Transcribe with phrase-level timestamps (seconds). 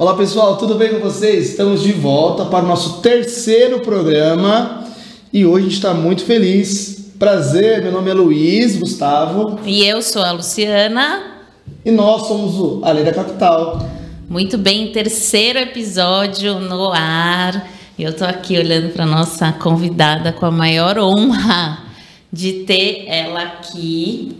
[0.00, 1.50] Olá pessoal, tudo bem com vocês?
[1.50, 4.82] Estamos de volta para o nosso terceiro programa
[5.30, 7.12] e hoje a gente está muito feliz.
[7.18, 9.60] Prazer, meu nome é Luiz Gustavo.
[9.62, 11.42] E eu sou a Luciana.
[11.84, 13.86] E nós somos o Além da Capital.
[14.26, 17.68] Muito bem, terceiro episódio no ar.
[17.98, 21.78] Eu estou aqui olhando para nossa convidada com a maior honra
[22.32, 24.39] de ter ela aqui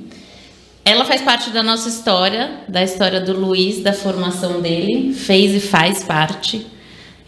[0.90, 5.60] ela faz parte da nossa história, da história do Luiz, da formação dele, fez e
[5.60, 6.66] faz parte.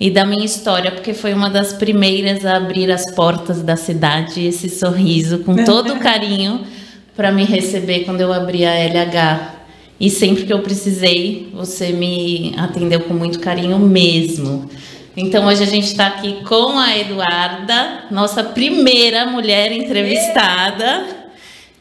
[0.01, 4.45] E da minha história, porque foi uma das primeiras a abrir as portas da cidade,
[4.45, 6.67] esse sorriso, com todo carinho,
[7.15, 9.55] para me receber quando eu abri a LH.
[10.01, 14.69] E sempre que eu precisei, você me atendeu com muito carinho mesmo.
[15.17, 21.22] Então hoje a gente está aqui com a Eduarda, nossa primeira mulher entrevistada.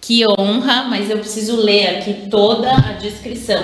[0.01, 3.61] Que honra, mas eu preciso ler aqui toda a descrição.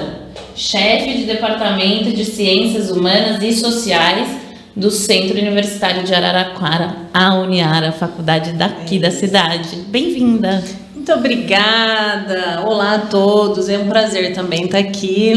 [0.55, 4.29] Chefe de Departamento de Ciências Humanas e Sociais
[4.75, 9.77] do Centro Universitário de Araraquara, a Uniara, faculdade daqui da cidade.
[9.87, 10.63] Bem-vinda.
[10.93, 12.63] Muito obrigada.
[12.67, 13.67] Olá a todos.
[13.67, 15.33] É um prazer também estar aqui.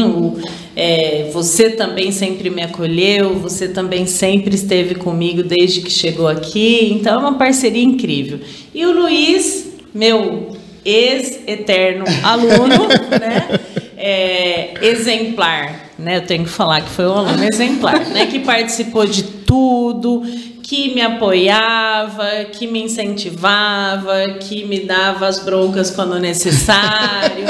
[0.75, 6.93] É, você também sempre me acolheu, você também sempre esteve comigo desde que chegou aqui.
[6.93, 8.39] Então é uma parceria incrível.
[8.71, 12.87] E o Luiz, meu ex-eterno aluno,
[13.19, 13.59] né?
[13.97, 16.17] É, exemplar, né?
[16.17, 18.25] Eu tenho que falar que foi um aluno exemplar, né?
[18.25, 20.23] Que participou de tudo,
[20.63, 27.45] que me apoiava, que me incentivava, que me dava as broncas quando necessário.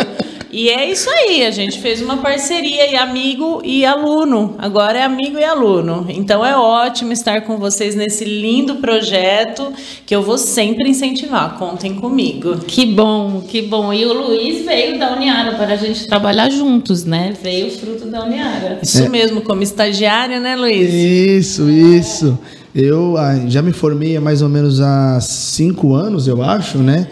[0.52, 4.56] E é isso aí, a gente fez uma parceria e amigo e aluno.
[4.58, 6.06] Agora é amigo e aluno.
[6.10, 9.72] Então é ótimo estar com vocês nesse lindo projeto
[10.06, 11.58] que eu vou sempre incentivar.
[11.58, 12.58] Contem comigo.
[12.68, 13.94] Que bom, que bom.
[13.94, 17.34] E o Luiz veio da Uniara para a gente trabalhar juntos, né?
[17.42, 18.80] Veio fruto da Uniara.
[18.84, 19.10] Isso é.
[19.10, 20.94] mesmo, como estagiária, né, Luiz?
[20.94, 22.38] Isso, isso.
[22.76, 27.08] Eu ah, já me formei há mais ou menos há cinco anos, eu acho, né?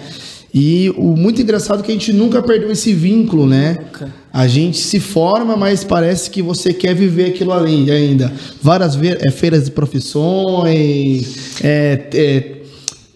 [0.53, 3.77] E o muito engraçado é que a gente nunca perdeu esse vínculo, né?
[3.79, 4.13] Nunca.
[4.31, 8.31] A gente se forma, mas parece que você quer viver aquilo ali ainda.
[8.61, 12.59] Várias é, feiras de profissões, é, é,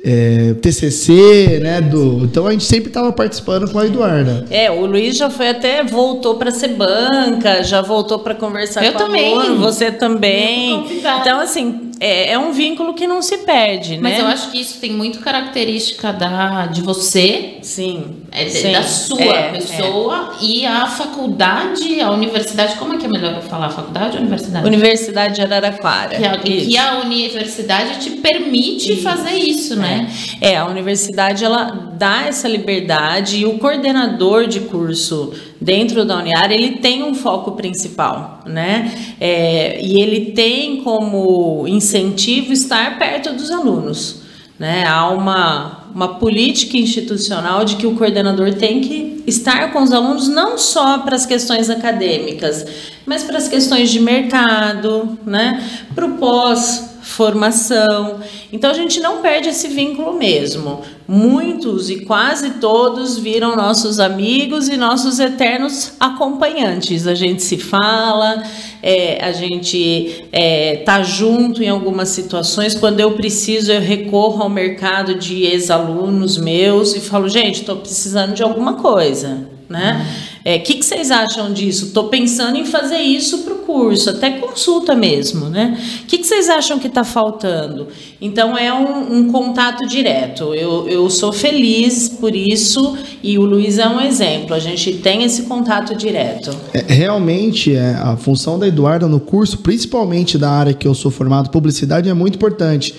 [0.03, 1.81] é, TCC, né?
[1.81, 4.45] Do, então a gente sempre estava participando com a Eduarda.
[4.49, 8.93] É, o Luiz já foi até voltou para ser banca, já voltou para conversar Eu
[8.93, 9.33] com também.
[9.33, 10.85] Aluno, você também.
[11.21, 14.09] Então assim é, é um vínculo que não se perde, Mas né?
[14.09, 18.73] Mas eu acho que isso tem muito característica da de você, sim, é, sim.
[18.73, 20.43] da sua é, pessoa é.
[20.43, 22.75] e a faculdade, a universidade.
[22.75, 24.67] Como é que é melhor eu falar, faculdade ou universidade?
[24.67, 26.17] Universidade de Araraquara.
[26.17, 29.01] Que a, que a universidade te permite isso.
[29.01, 30.09] fazer isso, né?
[30.09, 30.13] né?
[30.41, 36.51] É, a universidade ela dá essa liberdade e o coordenador de curso dentro da Uniar
[36.51, 38.91] ele tem um foco principal, né?
[39.19, 44.21] É, e ele tem como incentivo estar perto dos alunos,
[44.59, 44.85] né?
[44.85, 50.27] Há uma uma política institucional de que o coordenador tem que estar com os alunos
[50.27, 52.65] não só para as questões acadêmicas,
[53.05, 55.63] mas para as questões de mercado, né?
[55.93, 58.21] Para o pós formação.
[58.51, 60.81] Então a gente não perde esse vínculo mesmo.
[61.07, 67.05] Muitos e quase todos viram nossos amigos e nossos eternos acompanhantes.
[67.05, 68.41] A gente se fala,
[68.81, 72.73] é, a gente é, tá junto em algumas situações.
[72.73, 78.33] Quando eu preciso, eu recorro ao mercado de ex-alunos meus e falo, gente, estou precisando
[78.33, 80.05] de alguma coisa, né?
[80.45, 81.85] O é, que, que vocês acham disso?
[81.85, 85.79] Estou pensando em fazer isso para o curso, até consulta mesmo, né?
[86.03, 87.87] O que, que vocês acham que está faltando?
[88.19, 90.53] Então é um, um, contato direto.
[90.53, 94.53] Eu, eu sou feliz por isso e o Luiz é um exemplo.
[94.53, 96.53] A gente tem esse contato direto.
[96.73, 101.09] É, realmente, é, a função da Eduarda no curso, principalmente da área que eu sou
[101.09, 102.93] formado, publicidade, é muito importante.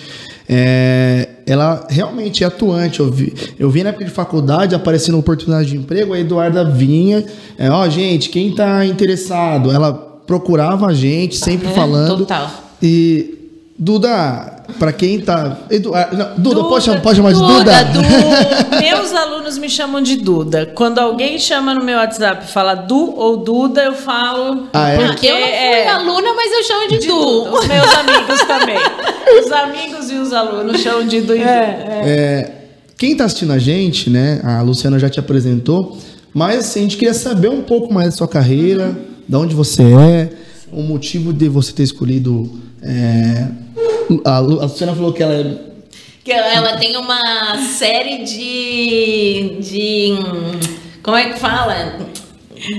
[0.49, 2.99] É, ela realmente é atuante.
[2.99, 7.25] Eu vi, eu vi na época de faculdade aparecendo oportunidade de emprego, a Eduarda vinha,
[7.57, 9.71] é, ó, gente, quem está interessado?
[9.71, 9.93] Ela
[10.25, 12.19] procurava a gente, sempre falando.
[12.19, 12.49] Total.
[12.81, 13.35] E
[13.77, 15.59] Duda, para quem tá.
[15.69, 17.83] Eduardo, não, Duda, Duda, pode, pode chamar de Duda?
[17.83, 18.01] Duda, du,
[18.81, 20.71] meus alunos me chamam de Duda.
[20.73, 24.67] Quando alguém chama no meu WhatsApp e fala Du ou Duda, eu falo.
[24.73, 24.97] Ah, é?
[24.97, 27.15] Porque eu não fui é, aluna, mas eu chamo de, de Du.
[27.15, 27.51] Duda.
[27.51, 28.77] Os meus amigos também.
[29.39, 32.03] Os amigos e os alunos chamam de Du e é, é.
[32.05, 32.51] é,
[32.97, 34.41] quem está assistindo a gente, né?
[34.43, 35.97] A Luciana já te apresentou,
[36.33, 38.95] mas assim, a gente queria saber um pouco mais da sua carreira, uhum.
[39.27, 40.29] de onde você é,
[40.71, 42.51] o motivo de você ter escolhido.
[42.81, 43.64] É,
[44.23, 45.57] a Luciana falou que ela é
[46.23, 50.15] que ela tem uma série de de
[51.03, 51.97] como é que fala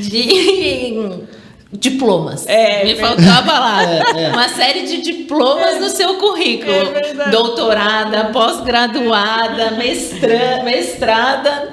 [0.00, 1.26] de
[1.72, 2.46] Diplomas.
[2.46, 4.02] É, Me é faltou a palavra.
[4.32, 6.72] Uma série de diplomas no seu currículo.
[6.72, 7.30] É.
[7.30, 11.68] Doutorada, pós-graduada, mestra, mestrada.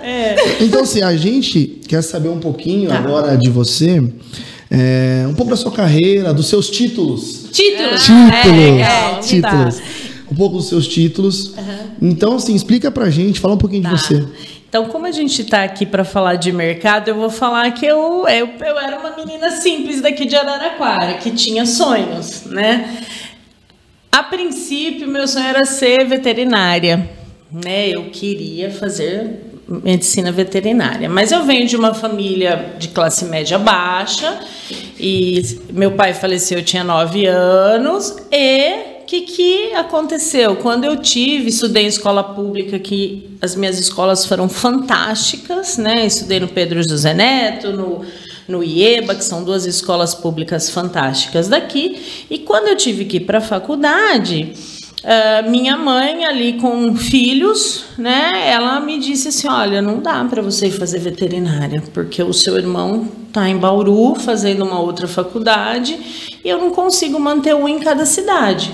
[0.59, 2.97] Então, assim, a gente quer saber um pouquinho Tá.
[2.97, 4.03] agora de você,
[4.73, 7.45] é, um pouco da sua carreira, dos seus títulos.
[7.51, 8.01] Títulos.
[8.03, 8.57] Títulos.
[8.57, 9.75] legal, títulos.
[9.77, 9.83] tá.
[10.31, 11.53] Um pouco dos seus títulos.
[12.01, 13.89] Então, assim, explica pra gente, fala um pouquinho Tá.
[13.93, 14.25] de você.
[14.67, 18.25] Então, como a gente está aqui para falar de mercado, eu vou falar que eu,
[18.27, 22.97] eu, eu era uma menina simples daqui de Araraquara, que tinha sonhos, né?
[24.11, 27.07] A princípio, meu sonho era ser veterinária,
[27.51, 27.89] né?
[27.89, 34.39] Eu queria fazer medicina veterinária, mas eu venho de uma família de classe média baixa
[34.99, 40.55] e meu pai faleceu, eu tinha nove anos e o que, que aconteceu?
[40.55, 46.05] Quando eu tive, estudei em escola pública, que as minhas escolas foram fantásticas, né?
[46.05, 48.01] Estudei no Pedro José Neto, no,
[48.47, 52.01] no IEBA, que são duas escolas públicas fantásticas daqui.
[52.29, 54.53] E quando eu tive que ir para a faculdade,
[55.03, 58.49] ah, minha mãe ali com filhos, né?
[58.49, 63.09] Ela me disse assim, olha, não dá para você fazer veterinária, porque o seu irmão
[63.27, 65.99] está em Bauru fazendo uma outra faculdade
[66.43, 68.71] e eu não consigo manter um em cada cidade.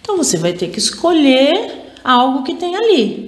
[0.00, 3.27] Então você vai ter que escolher algo que tem ali.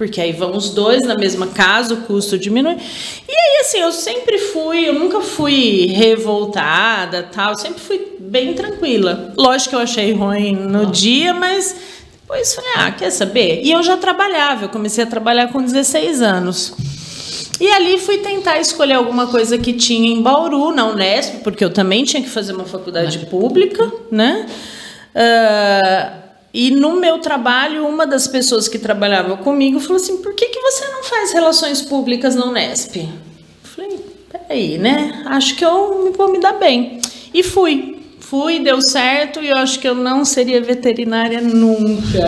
[0.00, 2.72] Porque aí vão os dois na mesma casa, o custo diminui.
[2.72, 9.34] E aí, assim, eu sempre fui, eu nunca fui revoltada, tal, sempre fui bem tranquila.
[9.36, 11.76] Lógico que eu achei ruim no dia, mas
[12.18, 13.60] depois falei, ah, quer saber?
[13.62, 16.72] E eu já trabalhava, eu comecei a trabalhar com 16 anos.
[17.60, 21.68] E ali fui tentar escolher alguma coisa que tinha em Bauru, na Unesp, porque eu
[21.68, 24.46] também tinha que fazer uma faculdade pública, né?
[25.14, 30.46] Ah, e no meu trabalho, uma das pessoas que trabalhava comigo falou assim: por que,
[30.46, 32.96] que você não faz relações públicas na Unesp?
[32.96, 33.08] Eu
[33.62, 34.00] falei,
[34.30, 35.22] peraí, né?
[35.26, 37.00] Acho que eu vou me dar bem.
[37.32, 37.99] E fui.
[38.30, 42.20] Fui, deu certo e eu acho que eu não seria veterinária nunca.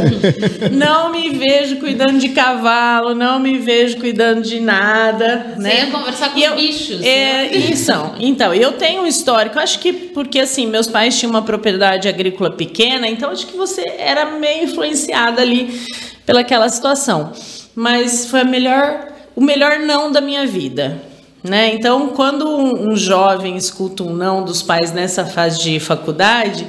[0.72, 5.54] não me vejo cuidando de cavalo, não me vejo cuidando de nada.
[5.54, 5.78] Você né?
[5.84, 7.56] ia conversar com E os bichos, É, né?
[7.56, 7.93] isso.
[8.19, 12.50] Então, eu tenho um histórico, acho que porque assim, meus pais tinham uma propriedade agrícola
[12.50, 15.81] pequena, então acho que você era meio influenciada ali
[16.26, 17.31] pelaquela situação.
[17.76, 19.06] Mas foi a melhor,
[19.37, 21.00] o melhor não da minha vida.
[21.43, 21.75] Né?
[21.75, 26.67] Então, quando um, um jovem escuta um não dos pais nessa fase de faculdade,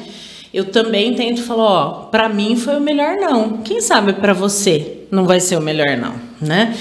[0.53, 3.57] eu também tento falar, ó, para mim foi o melhor não.
[3.57, 6.75] Quem sabe para você não vai ser o melhor não, né?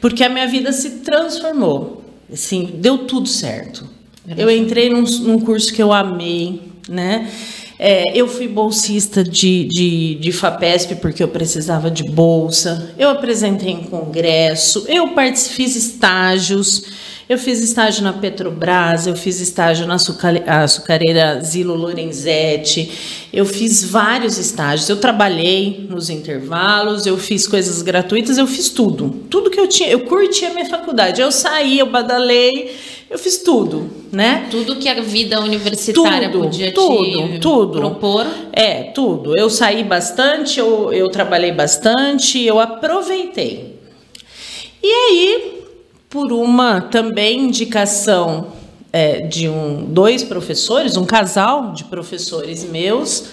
[0.00, 2.02] Porque a minha vida se transformou.
[2.32, 3.88] Assim, deu tudo certo.
[4.36, 7.30] Eu entrei num, num curso que eu amei, né?
[7.78, 12.94] É, eu fui bolsista de, de, de FAPESP porque eu precisava de bolsa.
[12.98, 14.84] Eu apresentei em congresso.
[14.88, 15.10] Eu
[15.50, 16.84] fiz estágios.
[17.28, 22.88] Eu fiz estágio na Petrobras, eu fiz estágio na açuca- açucareira Zilo Lorenzetti,
[23.32, 24.88] eu fiz vários estágios.
[24.88, 29.10] Eu trabalhei nos intervalos, eu fiz coisas gratuitas, eu fiz tudo.
[29.28, 31.20] Tudo que eu tinha, eu curti a minha faculdade.
[31.20, 32.76] Eu saí, eu badalei,
[33.10, 34.46] eu fiz tudo, né?
[34.48, 37.78] Tudo que a vida universitária Tudo, podia tudo, te tudo.
[37.80, 38.24] propor.
[38.52, 39.36] É, tudo.
[39.36, 43.74] Eu saí bastante, eu, eu trabalhei bastante, eu aproveitei.
[44.80, 45.55] E aí,
[46.08, 48.52] por uma também indicação
[48.92, 53.24] é, de um, dois professores, um casal de professores meus,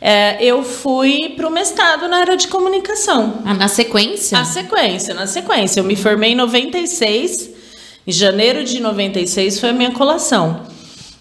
[0.00, 3.42] é, eu fui para o mestrado na área de comunicação.
[3.44, 4.38] Ah, na sequência?
[4.38, 5.80] Na sequência, na sequência.
[5.80, 7.50] Eu me formei em 96,
[8.06, 10.62] em janeiro de 96 foi a minha colação.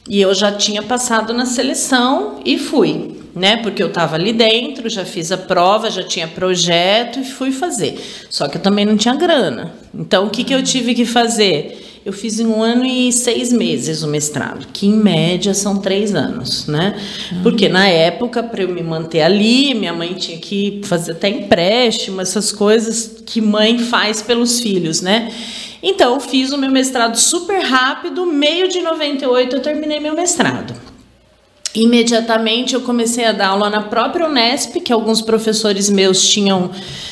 [0.10, 3.58] E eu já tinha passado na seleção e fui, né?
[3.58, 8.00] Porque eu estava ali dentro, já fiz a prova, já tinha projeto e fui fazer.
[8.30, 9.74] Só que eu também não tinha grana.
[9.94, 11.84] Então, o que, que eu tive que fazer?
[12.06, 16.16] Eu fiz em um ano e seis meses o mestrado, que em média são três
[16.16, 16.96] anos, né?
[17.44, 22.22] Porque na época, para eu me manter ali, minha mãe tinha que fazer até empréstimo,
[22.22, 25.30] essas coisas que mãe faz pelos filhos, né?
[25.84, 30.87] Então, eu fiz o meu mestrado super rápido, meio de 98 eu terminei meu mestrado.
[31.78, 36.72] Imediatamente eu comecei a dar aula na própria Unesp, que alguns professores meus tinham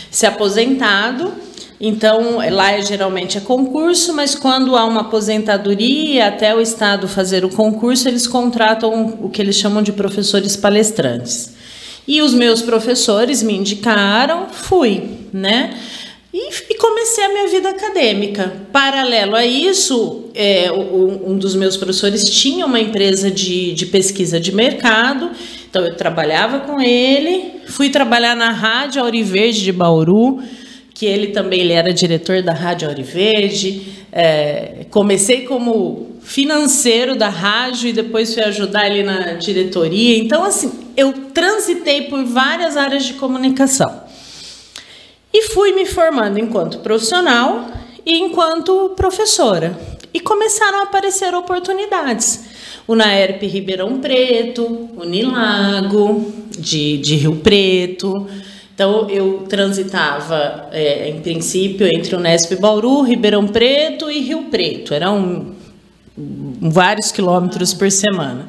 [0.10, 1.32] se aposentado.
[1.80, 7.50] Então, lá geralmente é concurso, mas quando há uma aposentadoria, até o Estado fazer o
[7.50, 11.54] concurso, eles contratam o que eles chamam de professores palestrantes.
[12.08, 15.76] E os meus professores me indicaram, fui, né?
[16.38, 18.52] E, e comecei a minha vida acadêmica.
[18.70, 24.54] Paralelo a isso, é, um dos meus professores tinha uma empresa de, de pesquisa de
[24.54, 25.32] mercado,
[25.70, 30.44] então eu trabalhava com ele, fui trabalhar na Rádio Auriverde de Bauru,
[30.94, 33.84] que ele também ele era diretor da Rádio Auriverde.
[34.12, 40.18] É, comecei como financeiro da rádio e depois fui ajudar ele na diretoria.
[40.18, 44.05] Então, assim, eu transitei por várias áreas de comunicação.
[45.36, 47.68] E fui me formando enquanto profissional
[48.06, 49.78] e enquanto professora.
[50.14, 52.46] E começaram a aparecer oportunidades.
[52.88, 54.64] O Naerp Ribeirão Preto,
[54.96, 58.26] o Nilago, de, de Rio Preto.
[58.74, 64.94] Então, eu transitava, é, em princípio, entre o Nesp Bauru, Ribeirão Preto e Rio Preto.
[64.94, 65.54] Eram
[66.62, 68.48] vários quilômetros por semana.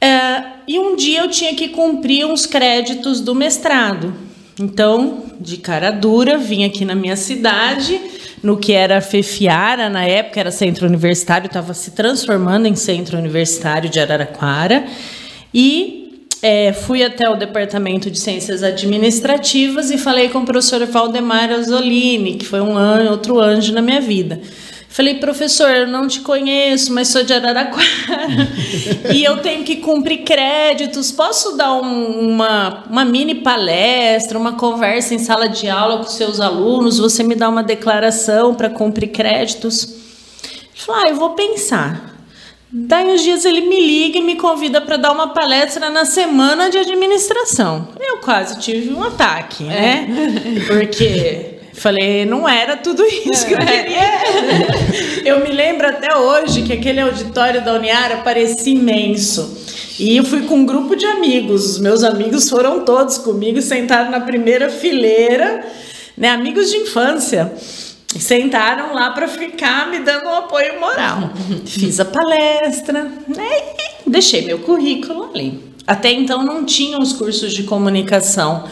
[0.00, 4.27] É, e um dia eu tinha que cumprir uns créditos do mestrado.
[4.60, 8.00] Então, de cara dura, vim aqui na minha cidade,
[8.42, 13.88] no que era FEFIARA, na época era centro universitário, estava se transformando em centro universitário
[13.88, 14.84] de Araraquara,
[15.54, 21.50] e é, fui até o departamento de ciências administrativas e falei com o professor Valdemar
[21.50, 24.40] Azzolini, que foi um anjo, outro anjo na minha vida.
[24.88, 28.48] Falei, professor, eu não te conheço, mas sou de Araraquara
[29.14, 31.12] e eu tenho que cumprir créditos.
[31.12, 36.40] Posso dar um, uma, uma mini palestra, uma conversa em sala de aula com seus
[36.40, 36.98] alunos?
[36.98, 39.84] Você me dá uma declaração para cumprir créditos?
[39.84, 42.16] Ele falou, ah, eu vou pensar.
[42.70, 46.70] Daí uns dias ele me liga e me convida para dar uma palestra na semana
[46.70, 47.88] de administração.
[48.00, 50.06] Eu quase tive um ataque, né?
[50.06, 50.66] É.
[50.66, 55.24] Porque Falei, não era tudo isso que eu queria.
[55.24, 59.56] Eu me lembro até hoje que aquele auditório da Uniara parecia imenso.
[59.98, 61.64] E eu fui com um grupo de amigos.
[61.70, 65.64] Os meus amigos foram todos comigo, sentaram na primeira fileira,
[66.16, 67.52] né, amigos de infância.
[68.18, 71.30] Sentaram lá para ficar me dando um apoio moral.
[71.64, 73.48] Fiz a palestra, né?
[74.06, 75.62] E deixei meu currículo ali.
[75.86, 78.64] Até então não tinha os cursos de comunicação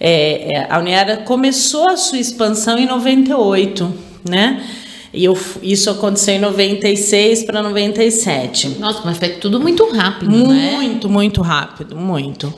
[0.00, 3.92] é, é, a Uniara começou a sua expansão em 98,
[4.26, 4.64] né?
[5.12, 8.78] E eu, isso aconteceu em 96 para 97.
[8.78, 10.70] Nossa, mas foi tudo muito rápido, muito, né?
[10.72, 12.54] Muito, muito rápido, muito.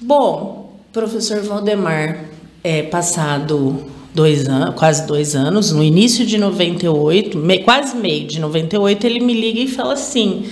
[0.00, 2.24] Bom, professor Valdemar,
[2.62, 8.40] é, passado dois anos, quase dois anos, no início de 98, me, quase meio de
[8.40, 10.46] 98, ele me liga e fala assim: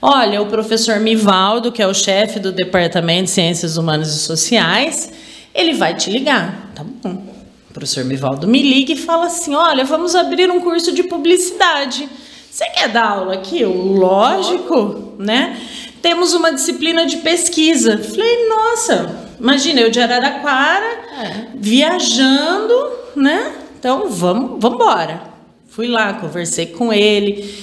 [0.00, 5.10] Olha, o professor Mivaldo, que é o chefe do Departamento de Ciências Humanas e Sociais,
[5.54, 7.24] ele vai te ligar, tá bom.
[7.70, 12.08] O professor Mivaldo me liga e fala assim: olha, vamos abrir um curso de publicidade.
[12.50, 13.60] Você quer dar aula aqui?
[13.60, 15.60] Eu, lógico, né?
[16.00, 17.98] Temos uma disciplina de pesquisa.
[17.98, 21.46] Falei, nossa, imagina, eu de Araraquara, é.
[21.54, 22.74] viajando,
[23.14, 23.52] né?
[23.78, 25.22] Então, vamos, vamos embora.
[25.68, 27.54] Fui lá, conversei com ele.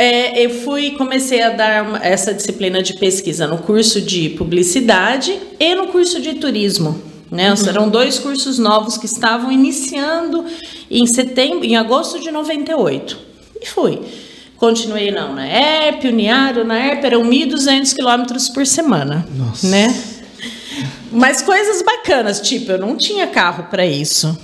[0.00, 5.74] É, eu fui comecei a dar essa disciplina de pesquisa no curso de publicidade e
[5.74, 6.98] no curso de turismo.
[7.30, 7.52] Né?
[7.52, 7.68] Uhum.
[7.68, 10.46] Eram dois cursos novos que estavam iniciando
[10.90, 13.18] em setembro, em agosto de 98.
[13.60, 14.00] E fui.
[14.56, 19.28] Continuei não, na ERP, Uniário, na ERP eram 1.200 quilômetros por semana.
[19.36, 19.66] Nossa.
[19.66, 19.94] Né?
[21.12, 24.34] Mas coisas bacanas, tipo, eu não tinha carro para isso.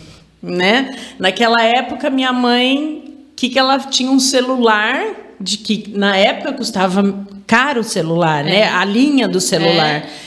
[0.42, 0.94] Né?
[1.18, 7.26] Naquela época, minha mãe, que, que ela tinha um celular de que na época custava
[7.46, 8.56] caro o celular, né?
[8.56, 8.60] é.
[8.60, 8.68] né?
[8.68, 10.02] A linha do celular.
[10.02, 10.26] É.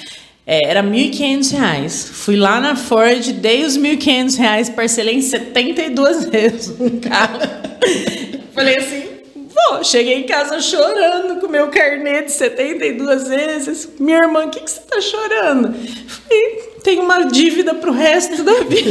[0.52, 2.10] É, era R$ 1.500.
[2.12, 7.40] Fui lá na Ford, dei os R$ 1.500, parcelei em 72 vezes um carro.
[8.56, 9.04] Falei assim,
[9.36, 9.84] vou.
[9.84, 13.90] Cheguei em casa chorando com meu carnê de 72 vezes.
[14.00, 15.72] Minha irmã, o que, que você está chorando?
[16.08, 18.90] Falei, tem uma dívida para o resto da vida.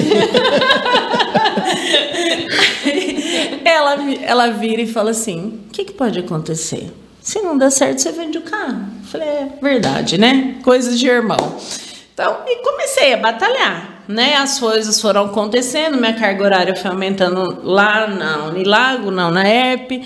[3.65, 6.93] ela, ela vira e fala assim: o que, que pode acontecer?
[7.21, 8.87] Se não der certo, você vende o carro.
[9.05, 10.57] Falei, é verdade, né?
[10.63, 11.57] Coisas de irmão.
[12.15, 14.35] Então, e comecei a batalhar, né?
[14.37, 20.05] As coisas foram acontecendo, minha carga horária foi aumentando lá na Unilago, não na ERP.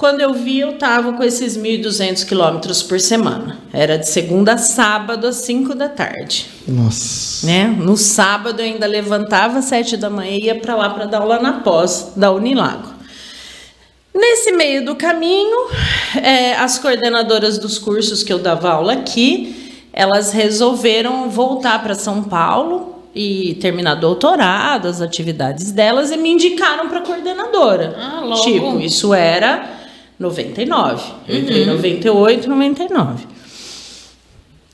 [0.00, 3.58] Quando eu vi, eu estava com esses 1.200 quilômetros por semana.
[3.70, 6.48] Era de segunda a sábado, às 5 da tarde.
[6.66, 7.46] Nossa.
[7.46, 7.66] Né?
[7.66, 11.20] No sábado, eu ainda levantava às 7 da manhã e ia para lá para dar
[11.20, 12.94] aula na pós da Unilago.
[14.14, 15.68] Nesse meio do caminho,
[16.16, 22.22] é, as coordenadoras dos cursos que eu dava aula aqui, elas resolveram voltar para São
[22.22, 27.96] Paulo e terminar doutorado, as atividades delas, e me indicaram para coordenadora.
[27.98, 28.40] Ah, logo.
[28.40, 29.79] Tipo, isso era
[30.20, 31.02] 99.
[31.26, 33.26] Eu entrei em 98, 99.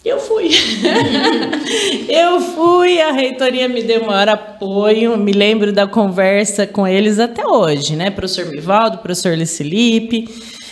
[0.05, 0.51] Eu fui.
[2.09, 7.47] eu fui, a reitoria me deu maior apoio, me lembro da conversa com eles até
[7.47, 8.11] hoje, né?
[8.11, 10.29] Professor Mivaldo, professor Licilipe,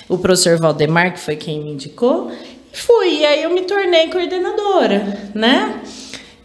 [0.09, 2.33] o professor Valdemar, que foi quem me indicou.
[2.73, 5.81] E fui, e aí eu me tornei coordenadora, né?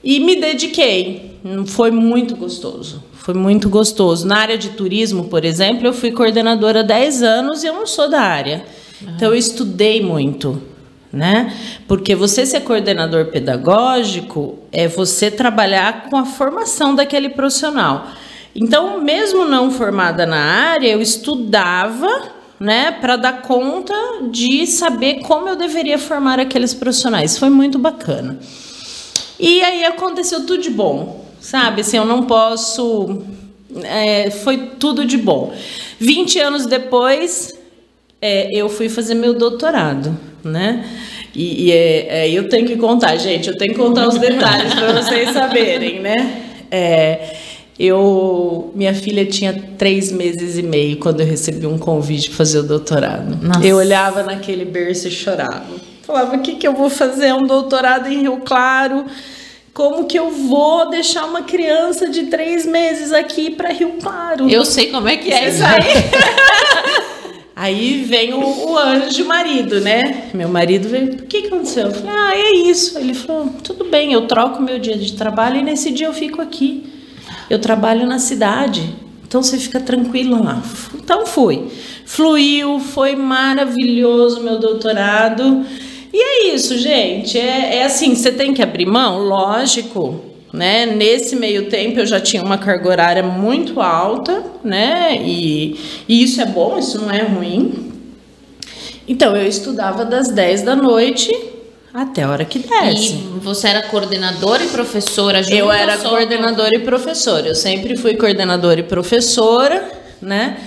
[0.03, 3.03] E me dediquei Foi muito gostoso.
[3.29, 4.25] Foi muito gostoso.
[4.25, 7.85] Na área de turismo, por exemplo, eu fui coordenadora há 10 anos e eu não
[7.85, 8.65] sou da área.
[9.03, 10.59] Então eu estudei muito,
[11.13, 11.55] né?
[11.87, 18.07] Porque você ser coordenador pedagógico é você trabalhar com a formação daquele profissional.
[18.55, 20.39] Então, mesmo não formada na
[20.71, 23.93] área, eu estudava né, para dar conta
[24.31, 27.37] de saber como eu deveria formar aqueles profissionais.
[27.37, 28.39] Foi muito bacana.
[29.39, 31.81] E aí aconteceu tudo de bom, sabe?
[31.81, 33.21] Assim, eu não posso.
[33.83, 35.53] É, foi tudo de bom.
[35.99, 37.53] 20 anos depois,
[38.21, 40.85] é, eu fui fazer meu doutorado, né?
[41.35, 44.73] E, e é, é eu tenho que contar, gente, eu tenho que contar os detalhes
[44.73, 46.15] para vocês saberem, né?
[46.71, 47.35] É,
[47.79, 52.59] eu, minha filha tinha três meses e meio quando eu recebi um convite para fazer
[52.59, 53.37] o doutorado.
[53.41, 53.65] Nossa.
[53.65, 55.63] Eu olhava naquele berço e chorava.
[56.03, 57.33] Falava: o que, que eu vou fazer?
[57.33, 59.05] Um doutorado em Rio Claro.
[59.73, 64.49] Como que eu vou deixar uma criança de três meses aqui para Rio Claro?
[64.49, 67.09] Eu sei como é que é isso aí.
[67.59, 70.29] Aí vem o, o anjo marido, né?
[70.33, 71.87] Meu marido veio, o que, aconteceu?
[71.87, 72.97] Eu falei, ah, é isso.
[72.97, 76.41] Ele falou, tudo bem, eu troco meu dia de trabalho e nesse dia eu fico
[76.41, 76.85] aqui.
[77.49, 78.95] Eu trabalho na cidade,
[79.27, 80.63] então você fica tranquilo lá.
[80.95, 81.67] Então fui.
[82.05, 85.65] Fluiu, foi maravilhoso meu doutorado.
[86.11, 87.37] E é isso, gente.
[87.37, 90.25] É, é assim, você tem que abrir mão, lógico.
[90.51, 90.87] Né?
[90.87, 95.15] Nesse meio tempo eu já tinha uma carga horária muito alta, né?
[95.21, 97.91] E, e isso é bom, isso não é ruim.
[99.07, 101.31] Então eu estudava das 10 da noite
[101.93, 103.13] até a hora que desce.
[103.13, 107.47] E você era coordenadora e professora junto Eu era coordenadora e professora.
[107.47, 109.89] Eu sempre fui coordenadora e professora,
[110.21, 110.57] né?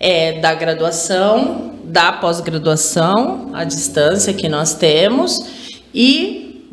[0.00, 5.38] É, da graduação, da pós-graduação, à distância que nós temos.
[5.94, 6.64] E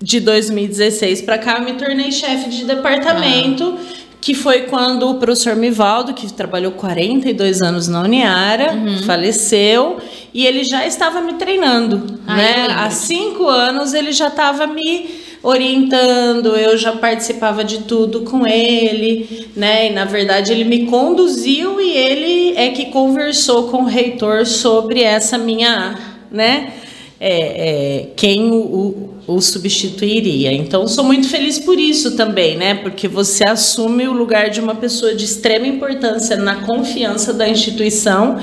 [0.00, 4.04] de 2016 para cá, eu me tornei chefe de departamento, ah.
[4.20, 9.02] que foi quando o professor Mivaldo, que trabalhou 42 anos na Uniara, uhum.
[9.02, 9.98] faleceu,
[10.32, 12.20] e ele já estava me treinando.
[12.24, 12.66] Ah, né?
[12.70, 19.46] Há cinco anos ele já estava me orientando, eu já participava de tudo com ele,
[19.54, 19.90] né?
[19.90, 25.02] E na verdade ele me conduziu e ele é que conversou com o reitor sobre
[25.02, 25.98] essa minha,
[26.32, 26.72] né?
[27.20, 30.52] É, é, quem o, o substituiria.
[30.52, 32.74] Então, sou muito feliz por isso também, né?
[32.74, 38.38] Porque você assume o lugar de uma pessoa de extrema importância na confiança da instituição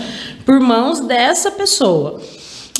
[0.45, 2.21] por mãos dessa pessoa.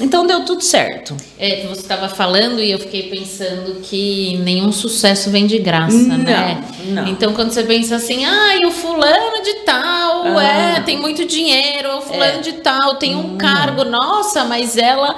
[0.02, 1.16] Então deu tudo certo.
[1.38, 6.18] É, você estava falando e eu fiquei pensando que nenhum sucesso vem de graça, não,
[6.18, 6.64] né?
[6.86, 7.08] Não.
[7.08, 10.44] Então quando você pensa assim, ah, o fulano de tal, ah.
[10.44, 12.42] é, tem muito dinheiro, o fulano é.
[12.42, 13.38] de tal tem um hum.
[13.38, 15.16] cargo, nossa, mas ela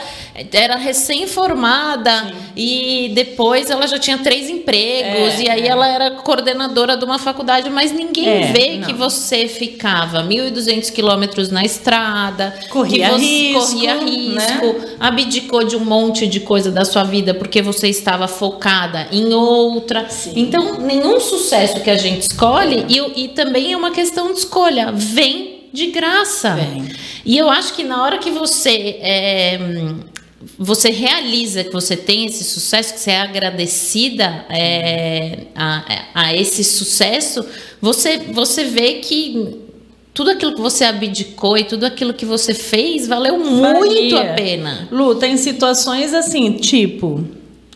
[0.52, 5.68] era recém-formada e depois ela já tinha três empregos é, e aí é.
[5.68, 8.88] ela era coordenadora de uma faculdade, mas ninguém é, vê não.
[8.88, 14.96] que você ficava 1.200 quilômetros na estrada, corria que você risco, corria risco, né?
[15.00, 20.10] abdicou de um monte de coisa da sua vida porque você estava focada em outra.
[20.10, 20.34] Sim.
[20.36, 24.92] Então, nenhum sucesso que a gente escolhe e, e também é uma questão de escolha,
[24.92, 26.56] vem de graça.
[26.56, 26.88] Vem.
[27.26, 29.60] E eu acho que na hora que você é,
[30.58, 36.64] você realiza que você tem esse sucesso, que você é agradecida é, a, a, esse
[36.64, 37.46] sucesso,
[37.82, 39.60] você, você vê que
[40.14, 44.88] tudo aquilo que você abdicou e tudo aquilo que você fez valeu muito a pena.
[44.92, 47.24] Lu, tem situações assim, tipo,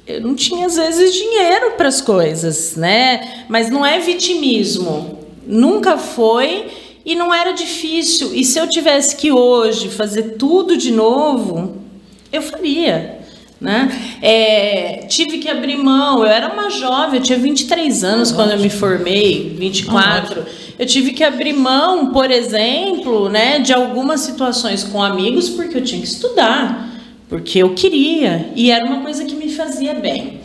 [0.06, 3.45] eu não tinha às vezes dinheiro para as coisas, né?
[3.49, 5.19] Mas não é vitimismo.
[5.45, 6.67] Nunca foi
[7.06, 8.36] e não era difícil.
[8.36, 11.87] E se eu tivesse que hoje fazer tudo de novo,
[12.32, 13.18] eu faria.
[13.60, 13.90] Né?
[14.22, 16.20] É, tive que abrir mão.
[16.20, 20.46] Eu era uma jovem, eu tinha 23 anos quando eu me formei, 24.
[20.78, 25.84] Eu tive que abrir mão, por exemplo, né, de algumas situações com amigos porque eu
[25.84, 26.88] tinha que estudar,
[27.28, 30.37] porque eu queria e era uma coisa que me fazia bem.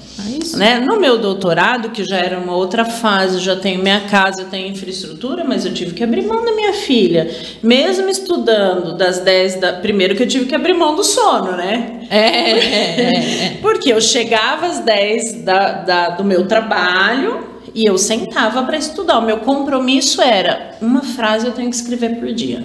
[0.55, 0.81] É né?
[0.81, 5.45] No meu doutorado, que já era uma outra fase, já tenho minha casa, tenho infraestrutura,
[5.45, 7.31] mas eu tive que abrir mão da minha filha.
[7.63, 9.73] Mesmo estudando das 10 da.
[9.73, 12.07] Primeiro que eu tive que abrir mão do sono, né?
[12.11, 12.19] É.
[12.19, 13.59] é, é.
[13.61, 19.19] Porque eu chegava às 10 da, da, do meu trabalho e eu sentava para estudar.
[19.19, 22.65] O meu compromisso era uma frase eu tenho que escrever por dia.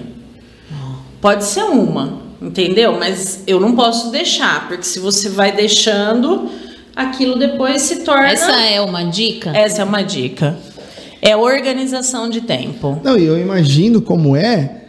[1.20, 2.98] Pode ser uma, entendeu?
[3.00, 6.50] Mas eu não posso deixar, porque se você vai deixando
[6.98, 8.32] aquilo depois se torna.
[8.32, 9.56] Essa é uma dica?
[9.56, 10.58] Essa é uma dica.
[11.22, 13.00] É organização de tempo.
[13.04, 14.82] Não, e eu imagino como é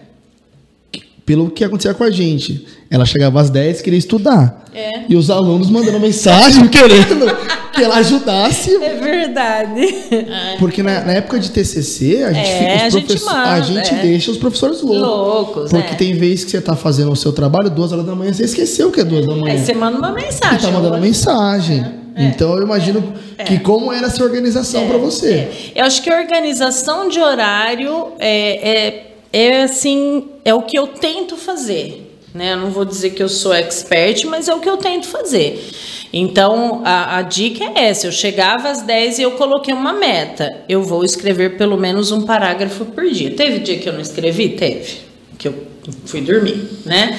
[1.27, 2.67] pelo que acontecia com a gente.
[2.91, 4.65] Ela chegava às 10 queria estudar.
[4.75, 5.03] É.
[5.09, 7.27] E os alunos mandando mensagem querendo
[7.75, 8.75] que ela ajudasse.
[8.83, 9.95] É verdade.
[10.59, 13.51] Porque na, na época de TCC, a gente, É, fica, a os gente professores- manda,
[13.51, 14.03] a gente é.
[14.03, 15.01] deixa os professores loucos.
[15.07, 15.97] Loucos, Porque é.
[15.97, 18.91] tem vezes que você tá fazendo o seu trabalho, duas horas da manhã, você esqueceu
[18.91, 19.53] que é duas da manhã.
[19.55, 20.59] Aí você manda uma E mensagem.
[20.61, 21.85] tá mandando Olha, mensagem.
[22.17, 23.13] Então eu imagino
[23.47, 25.31] que como era essa organização pra você.
[25.35, 25.53] É.
[25.77, 30.89] Eu acho que a organização de horário é, é, é assim, é o que eu
[30.89, 32.07] tento fazer.
[32.39, 32.53] Né?
[32.53, 35.61] Eu não vou dizer que eu sou expert, mas é o que eu tento fazer.
[36.13, 38.07] Então, a, a dica é essa.
[38.07, 40.63] Eu chegava às 10 e eu coloquei uma meta.
[40.69, 43.33] Eu vou escrever pelo menos um parágrafo por dia.
[43.33, 44.51] Teve dia que eu não escrevi?
[44.51, 44.99] Teve.
[45.37, 45.55] Que eu
[46.05, 47.19] fui dormir, né?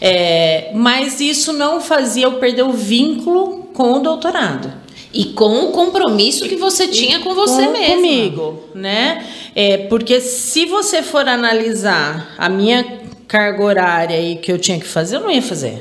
[0.00, 4.72] É, mas isso não fazia eu perder o vínculo com o doutorado
[5.12, 7.96] E com o compromisso que você tinha com você com- mesma.
[7.96, 9.26] Comigo, né?
[9.54, 12.99] É, porque se você for analisar a minha
[13.30, 15.80] carga horária aí que eu tinha que fazer, eu não ia fazer.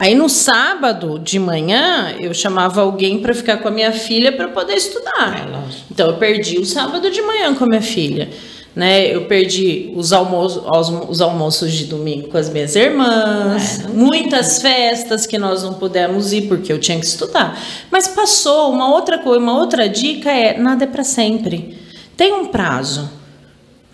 [0.00, 4.48] Aí no sábado de manhã eu chamava alguém para ficar com a minha filha para
[4.48, 5.48] poder estudar.
[5.88, 8.28] então eu perdi o sábado de manhã com a minha filha.
[8.74, 10.62] Né, eu perdi os, almoços,
[11.08, 16.42] os almoços de domingo com as minhas irmãs, muitas festas que nós não pudemos ir
[16.42, 17.58] porque eu tinha que estudar.
[17.90, 21.78] Mas passou uma outra coisa, uma outra dica é nada é para sempre.
[22.18, 23.08] Tem um prazo,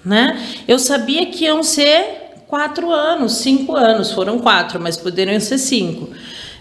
[0.04, 0.40] né?
[0.66, 6.10] Eu sabia que iam ser quatro anos, cinco anos, foram quatro, mas poderiam ser cinco.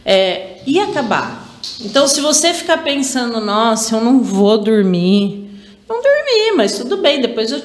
[0.06, 1.50] É, ia acabar.
[1.82, 5.50] Então, se você ficar pensando, nossa, eu não vou dormir,
[5.88, 7.62] não dormir, mas tudo bem, depois eu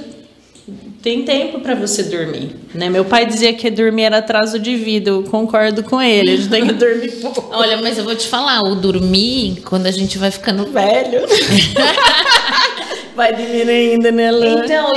[1.07, 2.91] tem tempo para você dormir, né?
[2.91, 6.49] Meu pai dizia que dormir era atraso de vida, eu concordo com ele, a gente
[6.49, 7.49] tem que dormir pouco.
[7.53, 11.21] Olha, mas eu vou te falar, o dormir, quando a gente vai ficando Velho.
[13.17, 14.47] Vai diminuindo, né, Lã?
[14.65, 14.93] Então,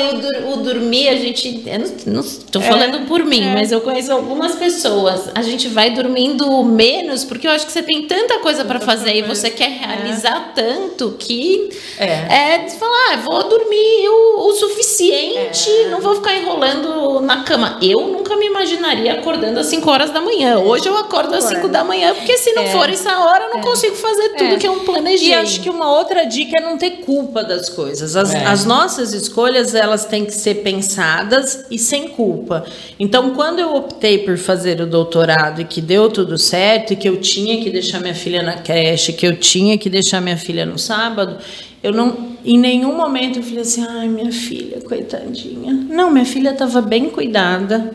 [0.46, 1.64] o, o dormir, a gente.
[1.66, 5.32] Eu não, não tô falando por mim, mas eu conheço algumas pessoas.
[5.34, 9.16] A gente vai dormindo menos, porque eu acho que você tem tanta coisa pra fazer
[9.16, 12.56] e você quer realizar tanto que É.
[12.56, 17.78] é, de falar, ah, vou dormir o, o suficiente, não vou ficar enrolando na cama.
[17.82, 20.60] Eu nunca me imaginaria acordando às 5 horas da manhã.
[20.60, 22.68] Hoje eu acordo às 5 da manhã, porque se não É.
[22.68, 24.58] for essa hora, eu não consigo fazer tudo É.
[24.58, 25.30] que eu planejei.
[25.30, 28.09] E acho que uma outra dica é não ter culpa das coisas.
[28.16, 28.46] As, É.
[28.46, 32.66] as nossas escolhas, elas têm que ser pensadas e sem culpa.
[33.00, 37.08] Então, quando eu optei por fazer o doutorado e que deu tudo certo, e que
[37.08, 40.66] eu tinha que deixar minha filha na creche, que eu tinha que deixar minha filha
[40.66, 41.38] no sábado,
[41.82, 45.74] eu não, em nenhum momento eu falei assim, ai, minha filha, coitadinha.
[45.90, 47.92] Não, minha filha estava bem cuidada,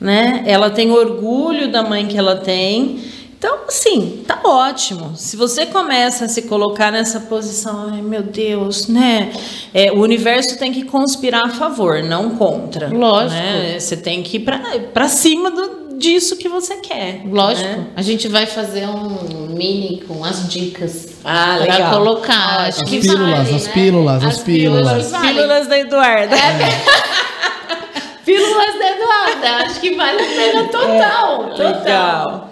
[0.00, 0.44] né?
[0.46, 3.00] Ela tem orgulho da mãe que ela tem.
[3.40, 5.12] Então, assim, tá ótimo.
[5.16, 9.32] Se você começa a se colocar nessa posição, ai meu Deus, né?
[9.72, 12.88] É, o universo tem que conspirar a favor, não contra.
[12.88, 13.32] Lógico.
[13.40, 13.78] né?
[13.80, 14.58] Você tem que ir pra,
[14.92, 17.22] pra cima do, disso que você quer.
[17.24, 17.86] Lógico, né?
[17.96, 21.92] a gente vai fazer um mini com as dicas Ah, para legal.
[21.94, 22.68] colocar.
[22.68, 23.72] Acho As que pílulas, vale, as né?
[23.72, 25.10] pílulas, as pílulas.
[25.12, 25.32] valem.
[25.34, 26.36] Pílulas da Eduarda.
[28.24, 31.56] Pílulas da Eduarda, acho que vale a pena total, total.
[31.58, 32.49] É, Legal.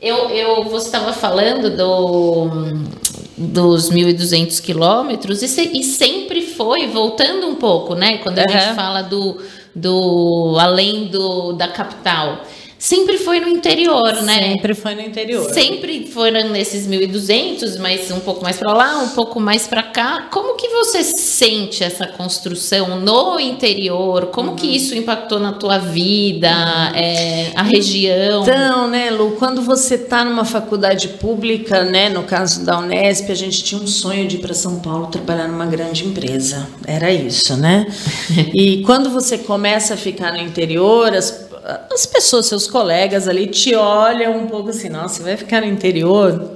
[0.00, 2.48] Eu, eu, você estava falando do,
[3.36, 8.18] dos 1.200 quilômetros e, se- e sempre foi, voltando um pouco, né?
[8.18, 8.50] Quando a Aham.
[8.50, 9.36] gente fala do,
[9.74, 12.42] do além do, da capital,
[12.80, 14.54] sempre foi no interior, né?
[14.54, 15.52] Sempre foi no interior.
[15.52, 20.28] Sempre foram nesses 1.200, mas um pouco mais para lá, um pouco mais para cá.
[20.32, 24.26] Como que você sente essa construção no interior?
[24.26, 24.56] Como Uhum.
[24.56, 26.48] que isso impactou na tua vida,
[26.96, 28.42] é, a região?
[28.42, 33.34] Então, né, Lu, quando você está numa faculdade pública, né, no caso da Unesp, a
[33.34, 36.66] gente tinha um sonho de ir para São Paulo trabalhar numa grande empresa.
[36.86, 37.86] Era isso, né?
[38.54, 41.49] e quando você começa a ficar no interior, as,
[41.90, 46.52] as pessoas, seus colegas ali, te olham um pouco assim: nossa, vai ficar no interior?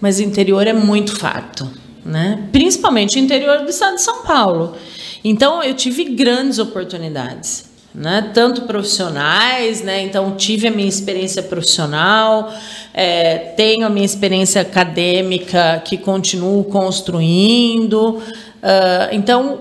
[0.00, 1.70] Mas o interior é muito farto,
[2.04, 2.48] né?
[2.52, 4.76] Principalmente o interior do estado de São Paulo.
[5.22, 8.30] Então, eu tive grandes oportunidades né?
[8.34, 10.02] Tanto profissionais, né?
[10.02, 12.52] Então tive a minha experiência profissional,
[12.92, 18.20] é, tenho a minha experiência acadêmica que continuo construindo.
[18.60, 19.60] Ah, então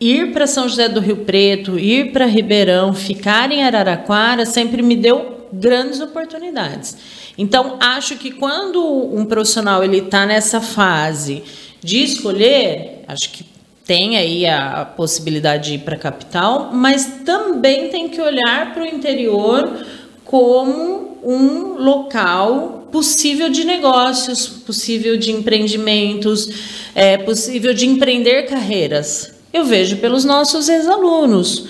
[0.00, 4.96] ir para São José do Rio Preto, ir para Ribeirão, ficar em Araraquara sempre me
[4.96, 6.96] deu grandes oportunidades.
[7.38, 11.42] Então acho que quando um profissional ele está nessa fase
[11.82, 13.44] de escolher, acho que
[13.84, 18.82] tem aí a, possibilidade de ir para a capital, mas também tem que olhar para
[18.82, 19.84] o interior
[20.24, 26.48] como um local possível de negócios, possível de empreendimentos,
[26.94, 29.33] é, possível de empreender carreiras.
[29.54, 31.68] Eu vejo pelos nossos ex-alunos.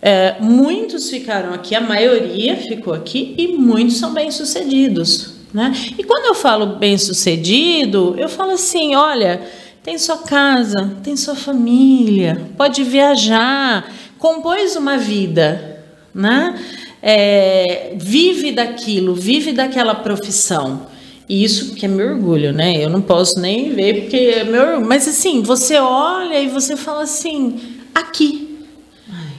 [0.00, 5.34] É, muitos ficaram aqui, a maioria ficou aqui e muitos são bem-sucedidos.
[5.52, 5.74] Né?
[5.98, 9.42] E quando eu falo bem-sucedido, eu falo assim: olha,
[9.82, 15.82] tem sua casa, tem sua família, pode viajar, compôs uma vida,
[16.14, 16.56] né?
[17.02, 20.86] É, vive daquilo, vive daquela profissão.
[21.28, 22.84] E isso que é meu orgulho, né?
[22.84, 24.80] Eu não posso nem ver porque é meu.
[24.80, 27.60] Mas assim, você olha e você fala assim,
[27.94, 28.58] aqui.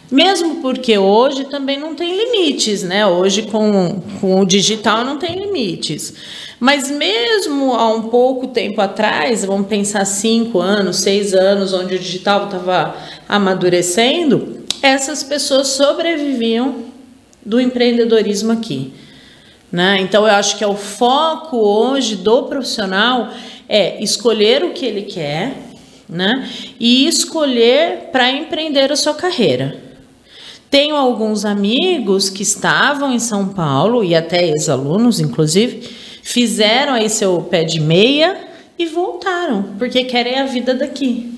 [0.10, 3.06] Mesmo porque hoje também não tem limites, né?
[3.06, 6.14] Hoje com, com o digital não tem limites.
[6.60, 12.00] Mas mesmo há um pouco tempo atrás, vamos pensar cinco anos, seis anos, onde o
[12.00, 12.96] digital estava
[13.28, 16.86] amadurecendo, essas pessoas sobreviviam
[17.46, 18.94] do empreendedorismo aqui.
[19.76, 20.00] Né?
[20.00, 23.34] Então, eu acho que é o foco hoje do profissional
[23.68, 25.52] é escolher o que ele quer
[26.08, 26.48] né?
[26.80, 29.78] e escolher para empreender a sua carreira.
[30.72, 35.90] Tenho alguns amigos que estavam em São Paulo e até ex-alunos, inclusive,
[36.24, 38.48] fizeram aí seu pé de meia
[38.80, 41.34] e voltaram, porque querem a vida daqui.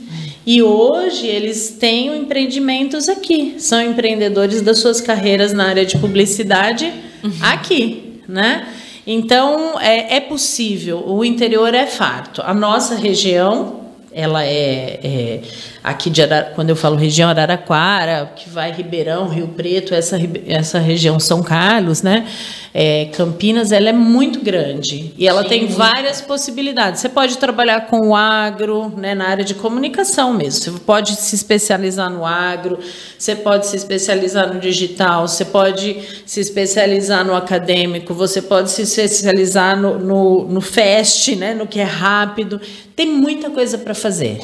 [0.46, 6.94] E hoje eles têm empreendimentos aqui, são empreendedores das suas carreiras na área de publicidade
[7.24, 7.32] uhum.
[7.42, 8.68] aqui né?
[9.06, 11.04] Então é, é possível.
[11.08, 12.42] O interior é farto.
[12.44, 15.42] A nossa região ela é, é
[15.88, 20.80] aqui de Arara, quando eu falo região Araraquara, que vai Ribeirão, Rio Preto, essa, essa
[20.80, 22.28] região São Carlos, né?
[22.74, 27.00] É, Campinas, ela é muito grande e ela Sim, tem várias possibilidades.
[27.00, 30.74] Você pode trabalhar com o agro, né, na área de comunicação mesmo.
[30.74, 32.78] Você pode se especializar no agro,
[33.18, 38.82] você pode se especializar no digital, você pode se especializar no acadêmico, você pode se
[38.84, 42.62] especializar no, no, no fast, né, no que é rápido.
[42.96, 44.40] Tem muita coisa para fazer.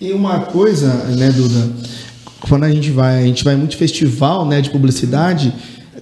[0.00, 1.68] E uma coisa, né, Duda,
[2.48, 5.52] quando a gente vai, a gente vai muito festival, né, de publicidade,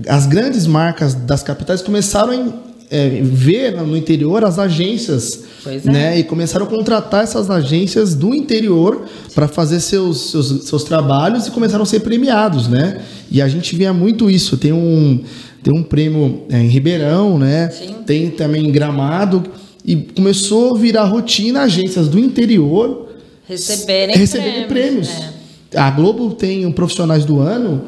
[0.07, 5.91] as grandes marcas das capitais começaram a é, ver no interior as agências, é.
[5.91, 11.49] né, e começaram a contratar essas agências do interior para fazer seus, seus, seus trabalhos
[11.49, 13.03] e começaram a ser premiados, né?
[13.31, 14.57] E a gente via muito isso.
[14.57, 15.23] Tem um
[15.61, 17.69] tem um prêmio é, em Ribeirão, né?
[17.71, 17.97] Sim.
[18.07, 19.43] Tem também em Gramado
[19.85, 23.08] e começou a virar rotina agências do interior
[23.49, 25.09] receberem, receberem prêmios.
[25.09, 25.35] prêmios.
[25.73, 25.79] É.
[25.79, 27.85] A Globo tem um profissionais do ano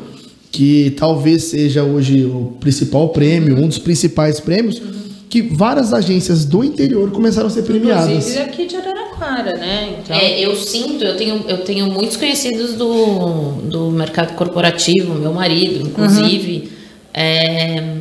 [0.50, 4.92] que talvez seja hoje o principal prêmio, um dos principais prêmios, uhum.
[5.28, 8.08] que várias agências do interior começaram a ser premiadas.
[8.08, 9.96] Inclusive aqui de Araraquara, né?
[10.02, 10.16] Então...
[10.16, 15.86] É, eu sinto, eu tenho, eu tenho muitos conhecidos do, do mercado corporativo, meu marido,
[15.86, 16.64] inclusive.
[16.64, 16.80] Uhum.
[17.14, 17.99] É,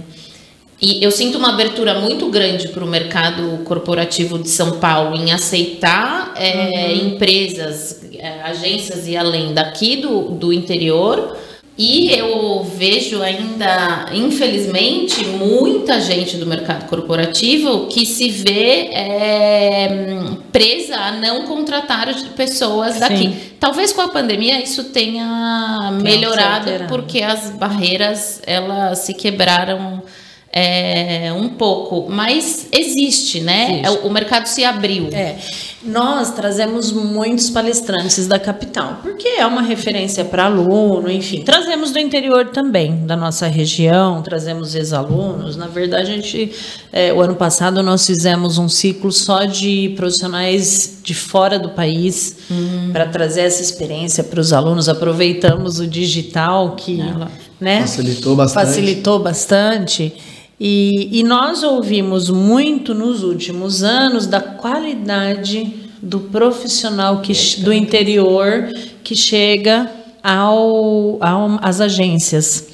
[0.82, 5.32] e eu sinto uma abertura muito grande para o mercado corporativo de São Paulo em
[5.32, 7.08] aceitar é, uhum.
[7.08, 11.38] empresas, é, agências e além daqui do, do interior.
[11.78, 19.88] E eu vejo ainda, infelizmente, muita gente do mercado corporativo que se vê é,
[20.52, 23.30] presa a não contratar pessoas daqui.
[23.30, 23.38] Sim.
[23.62, 30.04] Talvez com a pandemia isso tenha melhorado, porque as barreiras elas se quebraram
[30.52, 33.82] é, um pouco, mas existe, né?
[33.84, 34.06] Existe.
[34.06, 35.08] O mercado se abriu.
[35.12, 35.36] É.
[35.84, 41.44] Nós trazemos muitos palestrantes da capital, porque é uma referência para aluno, enfim.
[41.44, 45.56] Trazemos do interior também, da nossa região, trazemos ex-alunos.
[45.56, 46.52] Na verdade, a gente,
[46.92, 52.38] é, o ano passado nós fizemos um ciclo só de profissionais de fora do país
[52.52, 52.90] hum.
[52.92, 54.90] para trazer essa experiência para os alunos.
[54.90, 57.02] Aproveitamos o digital que
[57.62, 58.66] né, facilitou bastante.
[58.66, 60.14] Facilitou bastante.
[60.60, 68.69] E, e nós ouvimos muito nos últimos anos da qualidade do profissional que, do interior
[69.04, 69.89] que chega
[70.24, 72.67] ao, ao, às agências.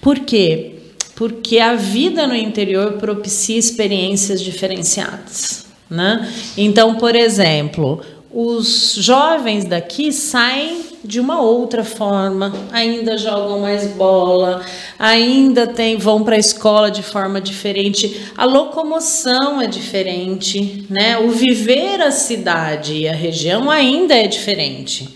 [0.00, 0.72] Por quê?
[1.14, 5.66] Porque a vida no interior propicia experiências diferenciadas.
[5.88, 6.30] Né?
[6.56, 8.00] Então, por exemplo,
[8.32, 14.62] os jovens daqui saem de uma outra forma, ainda jogam mais bola,
[14.98, 21.18] ainda tem, vão para a escola de forma diferente, a locomoção é diferente, né?
[21.18, 25.14] O viver a cidade e a região ainda é diferente.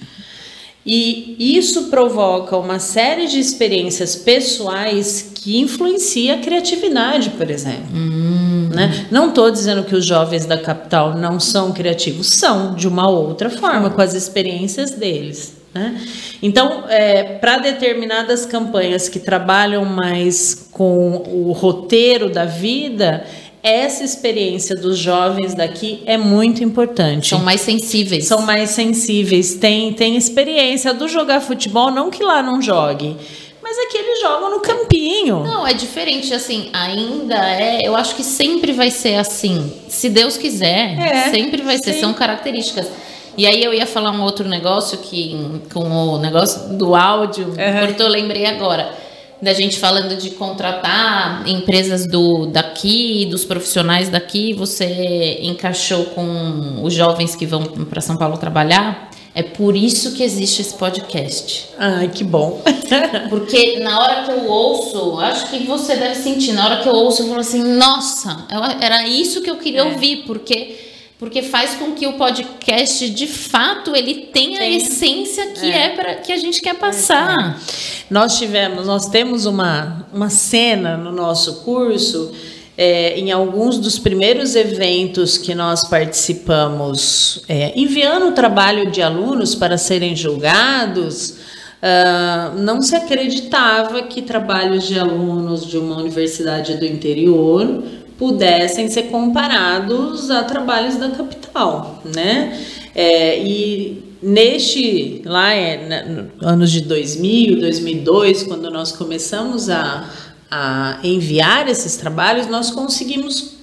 [0.85, 7.95] E isso provoca uma série de experiências pessoais que influencia a criatividade, por exemplo.
[7.95, 8.71] Hum.
[8.73, 9.07] Né?
[9.11, 13.51] Não estou dizendo que os jovens da capital não são criativos, são de uma outra
[13.51, 15.60] forma, com as experiências deles.
[15.73, 16.01] Né?
[16.43, 23.25] Então, é, para determinadas campanhas que trabalham mais com o roteiro da vida,
[23.63, 27.29] essa experiência dos jovens daqui é muito importante.
[27.29, 28.25] São mais sensíveis.
[28.27, 29.55] São mais sensíveis.
[29.55, 33.17] Tem, tem experiência do jogar futebol, não que lá não jogue,
[33.63, 35.45] mas aqui eles jogam no campinho.
[35.45, 37.87] Não, é diferente, assim, ainda é.
[37.87, 39.73] Eu acho que sempre vai ser assim.
[39.89, 41.93] Se Deus quiser, É, sempre vai ser.
[41.93, 42.01] sim.
[42.01, 42.89] São características.
[43.37, 45.37] E aí eu ia falar um outro negócio que,
[45.73, 45.81] com
[46.15, 47.87] o negócio do áudio, Uhum.
[47.87, 48.93] cortou, eu lembrei agora.
[49.41, 56.93] Da gente falando de contratar empresas do daqui, dos profissionais daqui, você encaixou com os
[56.93, 59.09] jovens que vão para São Paulo trabalhar.
[59.35, 61.69] É por isso que existe esse podcast.
[61.79, 62.61] Ai, que bom.
[63.31, 66.93] Porque na hora que eu ouço, acho que você deve sentir, na hora que eu
[66.93, 68.45] ouço, eu falo assim, nossa,
[68.81, 70.90] era isso que eu queria ouvir, porque,
[71.21, 76.15] porque faz com que o podcast, de fato, ele tenha a essência que é, para
[76.15, 77.61] que a gente quer passar.
[78.09, 82.33] Nós tivemos, nós temos uma, uma cena no nosso curso,
[82.77, 89.55] é, em alguns dos primeiros eventos que nós participamos, é, enviando o trabalho de alunos
[89.55, 91.37] para serem julgados,
[91.83, 97.83] ah, não se acreditava que trabalhos de alunos de uma universidade do interior
[98.21, 102.61] pudessem ser comparados a trabalhos da capital, né?
[102.95, 110.05] É, e neste lá é, na- no- anos de 2000, 2002, quando nós começamos a,
[110.51, 113.55] a enviar esses trabalhos, nós conseguimos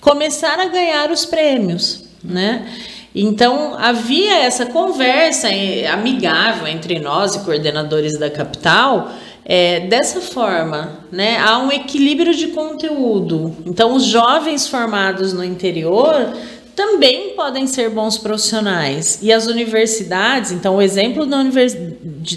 [0.00, 2.66] começar a ganhar os prêmios, né?
[3.14, 9.12] Então havia essa conversa eh, amigável entre nós e coordenadores da capital.
[9.44, 13.56] Eh, dessa forma, né, há um equilíbrio de conteúdo.
[13.66, 16.32] Então, os jovens formados no interior
[16.74, 19.18] também podem ser bons profissionais.
[19.20, 21.76] E as universidades, então, o exemplo da, univers-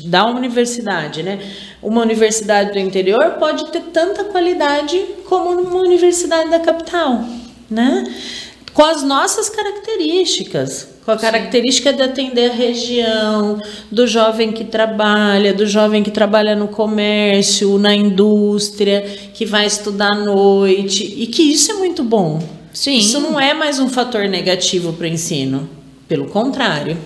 [0.05, 1.39] da universidade, né?
[1.81, 7.23] Uma universidade do interior pode ter tanta qualidade como uma universidade da capital,
[7.69, 8.03] né?
[8.75, 13.57] Com as nossas características, com a característica de atender a região,
[13.89, 19.01] do jovem que trabalha, do jovem que trabalha no comércio, na indústria,
[19.33, 22.43] que vai estudar à noite, e que isso é muito bom.
[22.73, 22.97] Sim.
[22.97, 25.69] Isso não é mais um fator negativo para o ensino.
[26.05, 26.97] Pelo contrário.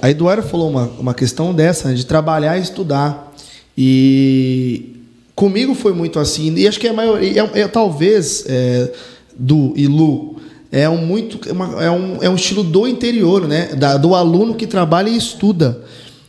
[0.00, 3.34] A Eduardo falou uma, uma questão dessa, né, de trabalhar e estudar.
[3.76, 4.96] E
[5.34, 6.54] comigo foi muito assim.
[6.56, 8.90] E acho que a maioria, é, é, talvez, é,
[9.36, 10.40] Du e Lu,
[10.72, 13.74] é um, muito, é uma- é, um, é um estilo do interior, né?
[13.76, 15.82] Da- do aluno que trabalha e estuda.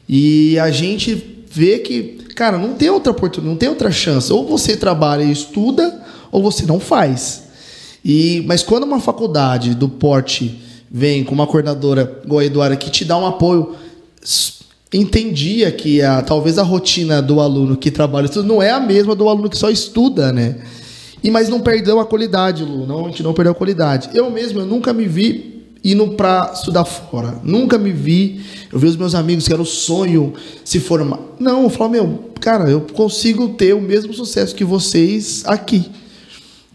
[0.07, 4.31] E a gente vê que, cara, não tem outra oportunidade, não tem outra chance.
[4.33, 5.97] Ou você trabalha e estuda,
[6.31, 7.43] ou você não faz.
[8.03, 10.59] E, mas quando uma faculdade do porte
[10.91, 13.75] vem com uma coordenadora igual a Eduarda que te dá um apoio,
[14.93, 18.79] entendia que a, talvez a rotina do aluno que trabalha e estuda não é a
[18.79, 20.57] mesma do aluno que só estuda, né?
[21.23, 22.85] E mas não perdeu a qualidade, Lu.
[22.85, 24.09] Não, a gente não perdeu a qualidade.
[24.13, 27.39] Eu mesmo, eu nunca me vi indo para estudar fora.
[27.43, 28.41] Nunca me vi.
[28.71, 30.33] Eu vi os meus amigos que era o sonho
[30.63, 31.19] se formar.
[31.39, 35.89] Não, eu falo, meu, cara, eu consigo ter o mesmo sucesso que vocês aqui.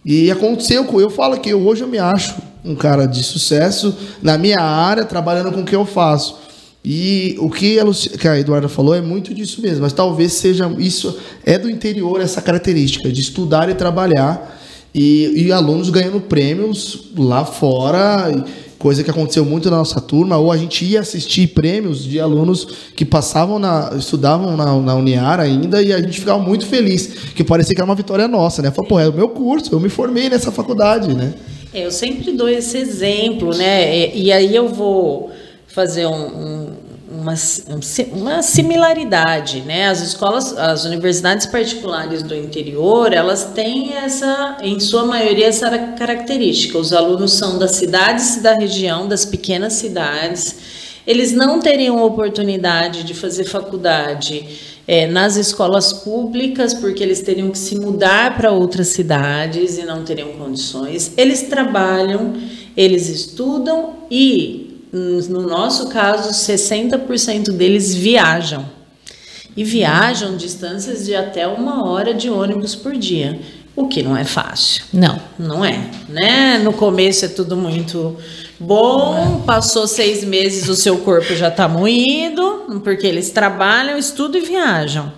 [0.05, 3.95] E aconteceu com eu falo que eu, hoje eu me acho um cara de sucesso
[4.23, 6.48] na minha área, trabalhando com o que eu faço.
[6.91, 10.33] E o que a, Luci- que a Eduarda falou é muito disso mesmo, mas talvez
[10.33, 14.59] seja isso é do interior essa característica de estudar e trabalhar
[14.95, 18.43] e, e alunos ganhando prêmios lá fora,
[18.79, 22.67] coisa que aconteceu muito na nossa turma, ou a gente ia assistir prêmios de alunos
[22.97, 27.45] que passavam na estudavam na, na Uniar ainda e a gente ficava muito feliz, que
[27.45, 28.71] parecia que era uma vitória nossa, né?
[28.71, 31.35] Falei, pô, é o meu curso, eu me formei nessa faculdade, né?
[31.75, 34.09] É, eu sempre dou esse exemplo, né?
[34.17, 35.31] E, e aí eu vou
[35.79, 36.77] fazer um- um-
[37.21, 37.35] uma,
[38.13, 39.87] uma similaridade, né?
[39.89, 46.77] As escolas, as universidades particulares do interior, elas têm essa, em sua maioria, essa característica.
[46.77, 50.57] Os alunos são das cidades da região, das pequenas cidades.
[51.07, 54.45] Eles não teriam oportunidade de fazer faculdade
[54.87, 60.03] é, nas escolas públicas, porque eles teriam que se mudar para outras cidades e não
[60.03, 61.13] teriam condições.
[61.17, 62.33] Eles trabalham,
[62.77, 68.65] eles estudam e, no nosso caso, 60% deles viajam.
[69.57, 73.41] E viajam distâncias de até uma hora de ônibus por dia,
[73.75, 74.85] o que não é fácil.
[74.93, 75.21] Não.
[75.39, 76.59] Não é, né?
[76.59, 78.17] No começo é tudo muito
[78.59, 84.45] bom, passou seis meses, o seu corpo já está moído, porque eles trabalham, estudam e
[84.45, 85.13] viajam.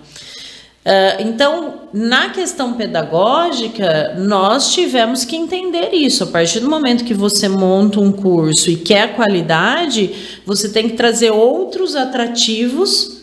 [0.83, 6.23] Ah, então, na questão pedagógica, nós tivemos que entender isso.
[6.23, 10.95] A partir do momento que você monta um curso e quer qualidade, você tem que
[10.95, 13.21] trazer outros atrativos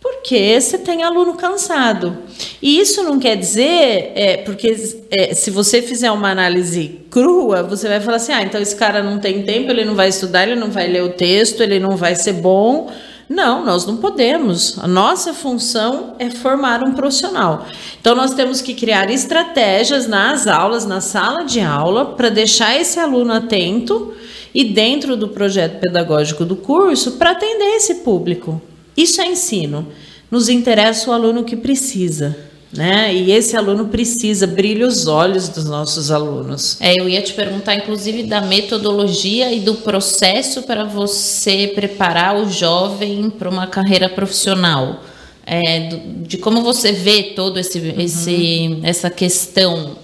[0.00, 2.18] porque você tem aluno cansado.
[2.60, 4.76] E isso não quer dizer, é, porque
[5.10, 9.02] é, se você fizer uma análise crua, você vai falar assim: ah, então esse cara
[9.02, 11.96] não tem tempo, ele não vai estudar, ele não vai ler o texto, ele não
[11.96, 12.90] vai ser bom.
[13.28, 14.78] Não, nós não podemos.
[14.78, 17.66] A nossa função é formar um profissional.
[18.00, 23.00] Então, nós temos que criar estratégias nas aulas, na sala de aula, para deixar esse
[23.00, 24.14] aluno atento
[24.54, 28.60] e dentro do projeto pedagógico do curso para atender esse público.
[28.96, 29.88] Isso é ensino.
[30.30, 32.36] Nos interessa o aluno que precisa.
[32.76, 33.14] Né?
[33.14, 36.76] E esse aluno precisa, brilha os olhos dos nossos alunos.
[36.80, 42.50] É, eu ia te perguntar, inclusive, da metodologia e do processo para você preparar o
[42.50, 45.02] jovem para uma carreira profissional.
[45.46, 45.90] É,
[46.22, 48.00] de como você vê todo esse, uhum.
[48.00, 49.96] esse essa questão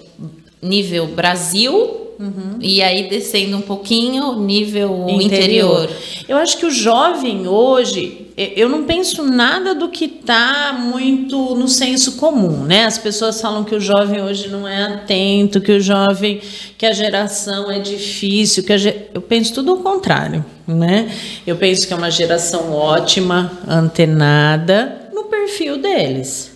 [0.63, 2.59] nível Brasil Uhum.
[2.61, 5.85] E aí descendo um pouquinho, nível interior.
[5.85, 5.91] interior.
[6.29, 11.67] Eu acho que o jovem hoje, eu não penso nada do que está muito no
[11.67, 12.85] senso comum, né?
[12.85, 16.43] As pessoas falam que o jovem hoje não é atento, que o jovem,
[16.77, 18.95] que a geração é difícil, que ge...
[19.15, 21.11] eu penso tudo ao contrário, né?
[21.47, 26.50] Eu penso que é uma geração ótima, antenada no perfil deles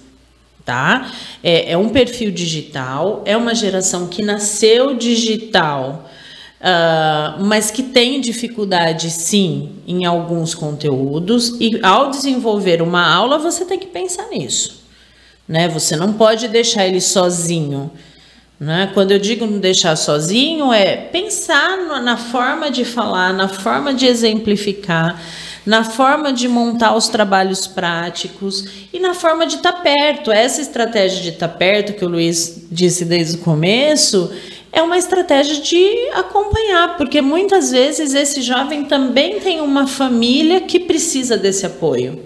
[0.64, 1.12] tá?
[1.42, 6.08] É, é um perfil digital, é uma geração que nasceu digital,
[6.60, 13.64] uh, mas que tem dificuldade, sim, em alguns conteúdos, e ao desenvolver uma aula, você
[13.64, 14.82] tem que pensar nisso,
[15.46, 15.68] né?
[15.68, 17.90] Você não pode deixar ele sozinho.
[18.58, 18.88] Né?
[18.94, 24.06] Quando eu digo não deixar sozinho, é pensar na forma de falar, na forma de
[24.06, 25.20] exemplificar,
[25.64, 30.30] na forma de montar os trabalhos práticos e na forma de estar tá perto.
[30.30, 34.30] Essa estratégia de estar tá perto, que o Luiz disse desde o começo,
[34.70, 40.80] é uma estratégia de acompanhar, porque muitas vezes esse jovem também tem uma família que
[40.80, 42.20] precisa desse apoio.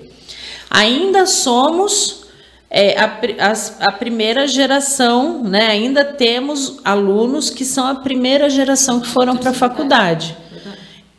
[0.70, 2.24] Ainda somos
[2.70, 5.68] é, a, a, a, primeira geração, né?
[5.68, 10.36] ainda temos alunos que são a primeira geração que foram para a faculdade.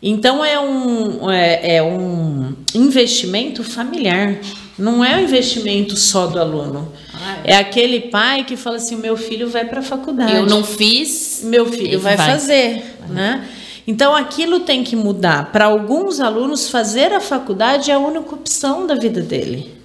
[0.02, 4.39] Então é um, é, é, um investimento familiar,
[4.78, 6.91] não é um investimento só do aluno.
[7.14, 7.52] Ah, é.
[7.52, 7.58] é.
[7.58, 10.34] aquele pai que fala assim: meu filho vai para a faculdade.
[10.34, 13.47] Eu não fiz, meu filho vai, vai, fazer, né?
[13.86, 15.52] Então aquilo tem que mudar.
[15.52, 19.80] Para alguns alunos, fazer a faculdade é a única opção da vida dele.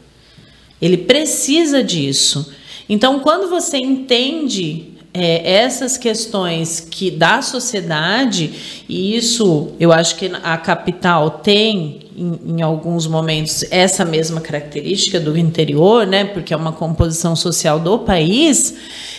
[0.80, 2.52] Ele precisa disso.
[2.88, 10.28] Então, quando você entende é, essas questões que da sociedade, e isso eu acho que
[10.42, 16.56] a capital tem em, em, alguns momentos essa mesma característica do interior, né, porque é
[16.56, 18.74] uma composição social do país,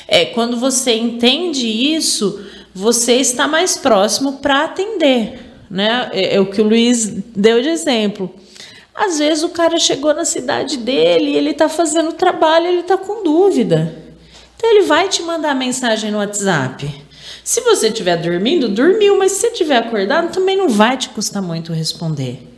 [0.05, 2.43] é, quando você entende isso,
[2.73, 5.39] você está mais próximo para atender.
[5.71, 6.09] Né?
[6.11, 8.29] É, é o que o Luiz deu de exemplo.
[8.93, 13.23] Às vezes o cara chegou na cidade dele, ele está fazendo trabalho, ele está com
[13.23, 14.04] dúvida.
[14.55, 17.03] Então ele vai te mandar mensagem no WhatsApp.
[17.43, 21.41] Se você estiver dormindo, dormiu, mas se você estiver acordado, também não vai te custar
[21.41, 22.51] muito responder.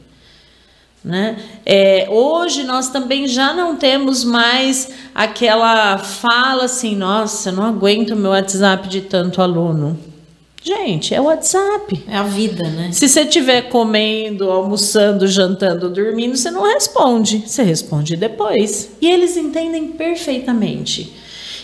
[1.03, 1.37] Né?
[1.65, 8.31] É, hoje nós também já não temos mais aquela fala assim, nossa, não aguento meu
[8.31, 9.97] WhatsApp de tanto aluno.
[10.63, 12.03] Gente, é o WhatsApp.
[12.09, 12.89] É a vida, né?
[12.91, 17.43] Se você estiver comendo, almoçando, jantando, dormindo, você não responde.
[17.45, 18.91] Você responde depois.
[18.99, 21.13] E eles entendem perfeitamente.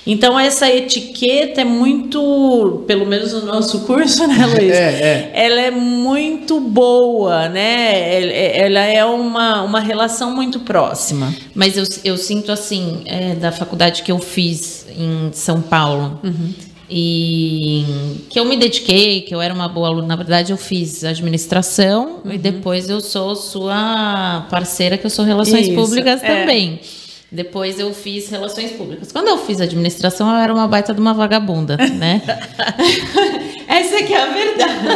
[0.05, 4.71] Então, essa etiqueta é muito, pelo menos no nosso curso, né, Luiz?
[4.71, 5.31] É, é.
[5.33, 8.57] Ela é muito boa, né?
[8.57, 11.33] Ela é uma, uma relação muito próxima.
[11.55, 16.19] Mas eu, eu sinto assim, é, da faculdade que eu fiz em São Paulo.
[16.23, 16.53] Uhum.
[16.95, 17.85] E
[18.29, 20.05] que eu me dediquei, que eu era uma boa aluna.
[20.05, 22.33] Na verdade, eu fiz administração uhum.
[22.33, 26.41] e depois eu sou sua parceira, que eu sou relações Isso, públicas é.
[26.41, 26.79] também.
[27.33, 29.11] Depois eu fiz relações públicas.
[29.11, 32.21] Quando eu fiz administração, eu era uma baita de uma vagabunda, né?
[33.67, 34.87] Essa que é a verdade.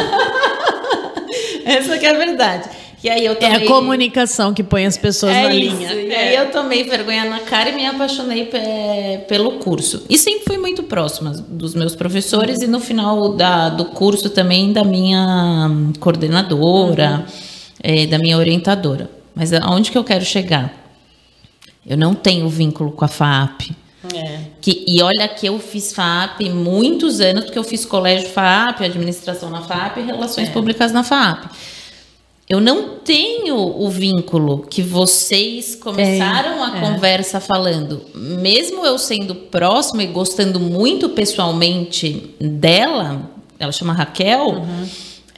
[1.66, 2.68] Essa que é a verdade.
[3.02, 3.54] E aí eu tomei...
[3.54, 5.76] É a comunicação que põe as pessoas é na isso.
[5.76, 5.94] linha.
[5.94, 8.48] E aí eu tomei vergonha na cara e me apaixonei
[9.26, 10.04] pelo curso.
[10.08, 14.72] E sempre fui muito próxima dos meus professores e no final da, do curso também
[14.72, 15.68] da minha
[15.98, 17.24] coordenadora, uhum.
[17.82, 19.10] é, da minha orientadora.
[19.34, 20.77] Mas aonde que eu quero chegar?
[21.88, 23.70] Eu não tenho vínculo com a FAP.
[24.14, 24.40] É.
[24.60, 29.48] Que, e olha que eu fiz FAP muitos anos, porque eu fiz colégio FAP, administração
[29.48, 30.52] na FAP e relações é.
[30.52, 31.46] públicas na FAP.
[32.48, 38.02] Eu não tenho o vínculo que vocês começaram é, a conversa falando.
[38.14, 44.88] Mesmo eu sendo próxima e gostando muito pessoalmente dela, ela chama Raquel, uhum.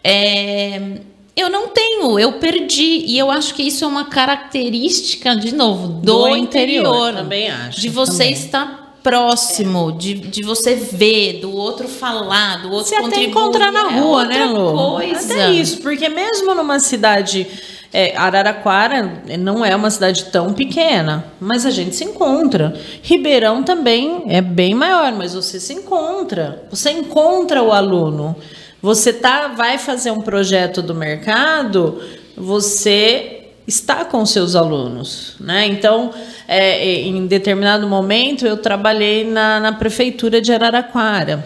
[0.05, 1.01] é,
[1.37, 3.05] eu não tenho, eu perdi.
[3.07, 7.15] E eu acho que isso é uma característica, de novo, do, do interior, interior.
[7.15, 7.81] Também acho.
[7.81, 8.33] De você também.
[8.33, 9.93] estar próximo, é.
[9.93, 14.25] de, de você ver, do outro falar, do outro Você até encontrar na é rua,
[14.25, 14.75] é né, Lu?
[14.75, 15.33] Coisa.
[15.35, 17.47] Até isso, porque mesmo numa cidade
[17.93, 22.73] É, Araraquara não é uma cidade tão pequena, mas a gente se encontra.
[23.03, 26.63] Ribeirão também é bem maior, mas você se encontra.
[26.71, 28.37] Você encontra o aluno.
[28.83, 32.01] Você tá, vai fazer um projeto do mercado,
[32.37, 35.67] você está com seus alunos, né?
[35.67, 36.13] Então,
[36.49, 41.45] é, em determinado momento, eu trabalhei na, na prefeitura de Araraquara.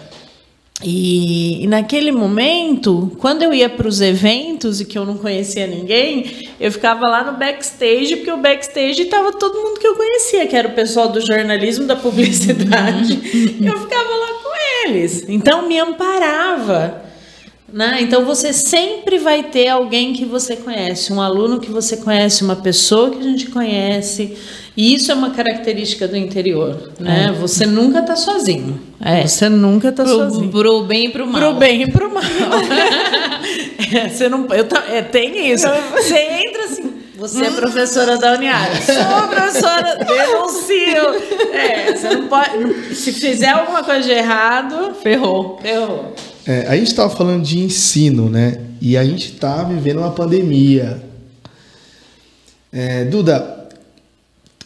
[0.82, 5.66] E, e, naquele momento, quando eu ia para os eventos e que eu não conhecia
[5.66, 10.47] ninguém, eu ficava lá no backstage, porque o backstage estava todo mundo que eu conhecia,
[10.47, 13.14] que era o pessoal do jornalismo, da publicidade.
[13.64, 15.24] eu ficava lá com eles.
[15.28, 17.05] Então me amparava.
[17.74, 17.98] Né?
[18.02, 22.54] Então você sempre vai ter alguém que você conhece, um aluno que você conhece, uma
[22.54, 24.38] pessoa que a gente conhece.
[24.76, 27.30] E isso é uma característica do interior, né?
[27.30, 27.32] É.
[27.32, 28.80] Você nunca está sozinho.
[29.00, 29.26] É.
[29.26, 30.52] Você nunca está sozinho.
[30.52, 31.40] Pro bem e pro mal.
[31.40, 32.22] Pro bem e pro mal.
[33.92, 35.66] é, você não, eu, é, tem isso.
[35.92, 38.74] Você entra assim, você é professora da Uniara.
[38.82, 41.54] Sou professora, denuncio.
[41.54, 42.94] É, você não pode.
[42.94, 45.58] Se fizer alguma coisa de errado, ferrou.
[45.62, 46.14] Ferrou.
[46.46, 48.60] É, a gente estava falando de ensino, né?
[48.80, 51.02] E a gente está vivendo uma pandemia.
[52.72, 53.68] É, Duda,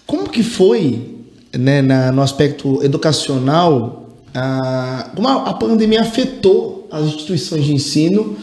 [0.07, 1.17] como que foi,
[1.53, 8.39] né, na, no aspecto educacional, a, como a, a pandemia afetou as instituições de ensino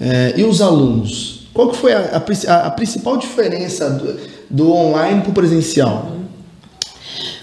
[0.00, 1.33] é, e os alunos?
[1.54, 6.12] Qual que foi a, a, a principal diferença do, do online para o presencial?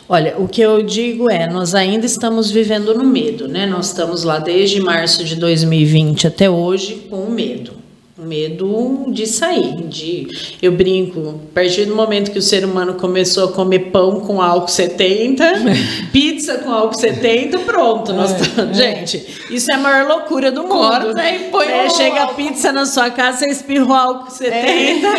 [0.08, 3.66] Olha, o que eu digo é, nós ainda estamos vivendo no medo, né?
[3.66, 7.81] Nós estamos lá desde março de 2020 até hoje com o medo
[8.22, 10.28] medo de sair, de
[10.62, 14.40] eu brinco, a partir do momento que o ser humano começou a comer pão com
[14.40, 15.44] álcool 70,
[16.14, 18.74] pizza com álcool 70, pronto, nós é, tá, é.
[18.74, 20.72] gente, isso é a maior loucura do mundo.
[20.72, 24.52] Corta e põe é, chega a pizza na sua casa, você espirra o álcool 70,
[24.54, 25.14] é.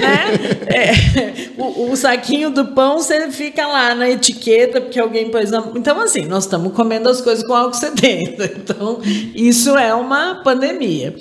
[0.00, 0.24] né?
[0.66, 5.62] É, o, o, saquinho do pão você fica lá na etiqueta porque alguém pôs na...
[5.74, 8.44] Então assim, nós estamos comendo as coisas com álcool 70.
[8.66, 8.98] Então,
[9.34, 11.14] isso é uma pandemia.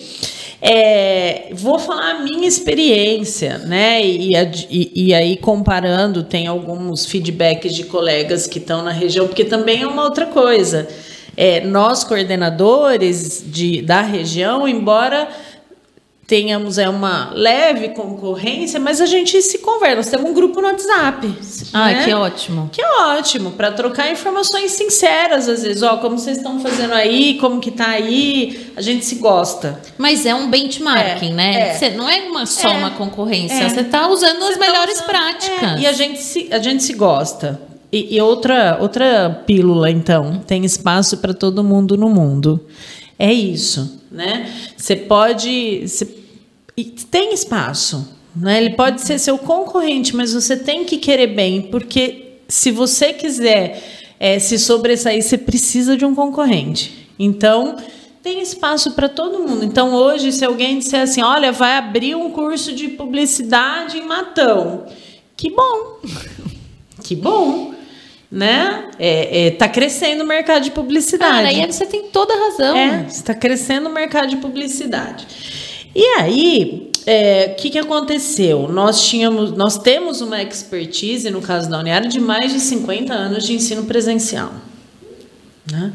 [0.62, 4.04] É, vou falar a minha experiência, né?
[4.04, 4.34] E,
[4.70, 9.82] e, e, aí, comparando, tem alguns feedbacks de colegas que estão na região, porque também
[9.82, 10.88] é uma outra coisa.
[11.38, 15.28] É, nós, coordenadores de, da região, embora
[16.28, 19.96] tenhamos é uma leve concorrência, mas a gente se conversa.
[19.98, 21.34] Nós temos um grupo no WhatsApp.
[21.72, 22.04] Ah, né?
[22.04, 22.70] que ótimo.
[22.72, 27.60] Que ótimo, para trocar informações sinceras, às vezes, ó, como vocês estão fazendo aí, como
[27.60, 29.80] que tá aí, a gente se gosta.
[29.98, 31.78] Mas é um benchmarking, é, né?
[31.80, 31.90] É.
[31.92, 33.70] Não é uma, só é, uma concorrência, é.
[33.70, 35.80] você está usando as tá melhores usando, práticas.
[35.80, 37.62] É, e a gente se, a gente se gosta.
[37.92, 42.66] E, e outra, outra pílula, então, tem espaço para todo mundo no mundo.
[43.18, 44.52] É isso, né?
[44.76, 45.88] Você pode.
[45.88, 46.06] Você,
[47.12, 48.16] tem espaço.
[48.36, 48.64] Né?
[48.64, 53.82] Ele pode ser seu concorrente, mas você tem que querer bem, porque se você quiser
[54.20, 57.08] é, se sobressair, você precisa de um concorrente.
[57.18, 57.78] Então,
[58.22, 59.64] tem espaço para todo mundo.
[59.64, 64.86] Então, hoje, se alguém disser assim, olha, vai abrir um curso de publicidade em Matão,
[65.38, 66.00] que bom,
[67.04, 67.75] que bom
[68.32, 68.90] né?
[69.00, 71.34] É, é, tá crescendo o mercado de publicidade.
[71.34, 72.76] Cara, aí você tem toda a razão.
[72.76, 75.28] É, está crescendo o mercado de publicidade.
[75.96, 78.68] E aí, o é, que, que aconteceu?
[78.68, 83.46] Nós tínhamos, nós temos uma expertise, no caso da Uniara, de mais de 50 anos
[83.46, 84.52] de ensino presencial.
[85.72, 85.94] Né?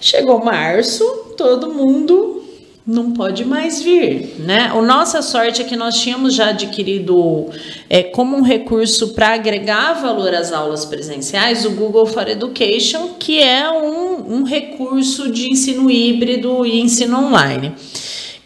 [0.00, 1.04] Chegou março,
[1.36, 2.39] todo mundo
[2.86, 4.70] não pode mais vir, né?
[4.72, 7.46] A nossa sorte é que nós tínhamos já adquirido
[7.88, 13.38] é, como um recurso para agregar valor às aulas presenciais o Google for Education, que
[13.38, 17.74] é um, um recurso de ensino híbrido e ensino online.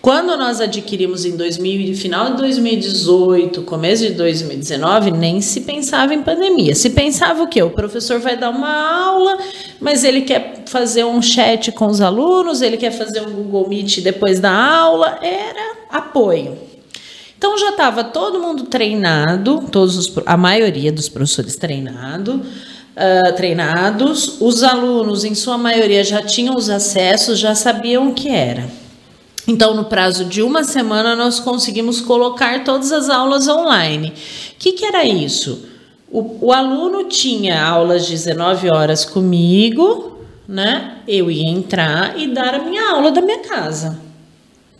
[0.04, 6.22] Quando nós adquirimos em 2000, final de 2018, começo de 2019, nem se pensava em
[6.22, 6.74] pandemia.
[6.74, 7.62] Se pensava o quê?
[7.62, 9.38] O professor vai dar uma aula,
[9.80, 14.00] mas ele quer fazer um chat com os alunos, ele quer fazer um Google Meet
[14.02, 16.58] depois da aula, era apoio.
[17.38, 22.42] Então já estava todo mundo treinado, todos os, a maioria dos professores treinado,
[22.94, 28.28] uh, treinados, os alunos, em sua maioria, já tinham os acessos, já sabiam o que
[28.28, 28.83] era.
[29.46, 34.08] Então, no prazo de uma semana, nós conseguimos colocar todas as aulas online.
[34.08, 34.12] O
[34.58, 35.68] que, que era isso?
[36.10, 40.98] O, o, aluno tinha aulas de 19 horas comigo, né?
[41.06, 43.98] Eu ia entrar e dar a minha aula da minha casa.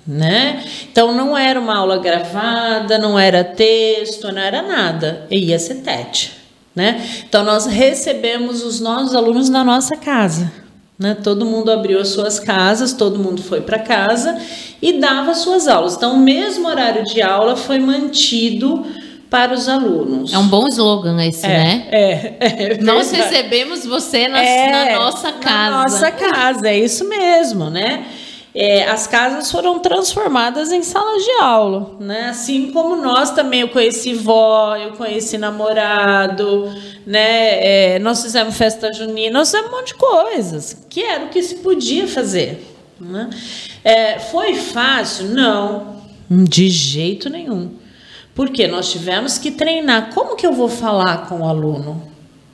[0.07, 0.63] Né?
[0.93, 6.31] Então não era uma aula gravada, não era texto, não era nada, ia ser tete,
[6.77, 7.03] né?
[7.27, 10.53] Então nós recebemos os nossos alunos na nossa casa.
[10.99, 11.15] Né?
[11.15, 14.39] Todo mundo abriu as suas casas, todo mundo foi para casa
[14.81, 15.97] e dava suas aulas.
[15.97, 18.85] Então, o mesmo horário de aula foi mantido
[19.29, 20.33] para os alunos.
[20.33, 21.89] É um bom slogan esse, é, né?
[21.91, 25.71] É, é Nós recebemos você na, é, na nossa casa.
[25.71, 28.05] Na nossa casa, é isso mesmo, né?
[28.55, 32.29] É, as casas foram transformadas em salas de aula, né?
[32.29, 36.73] Assim como nós também, eu conheci vó, eu conheci namorado,
[37.05, 37.95] né?
[37.95, 41.43] É, nós fizemos festa junina, nós fizemos um monte de coisas, que era o que
[41.43, 42.65] se podia fazer.
[43.01, 43.29] Né?
[43.83, 45.31] É, foi fácil?
[45.31, 45.97] Não,
[46.31, 47.73] de jeito nenhum.
[48.37, 50.13] Porque nós tivemos que treinar.
[50.15, 52.03] Como que eu vou falar com o aluno?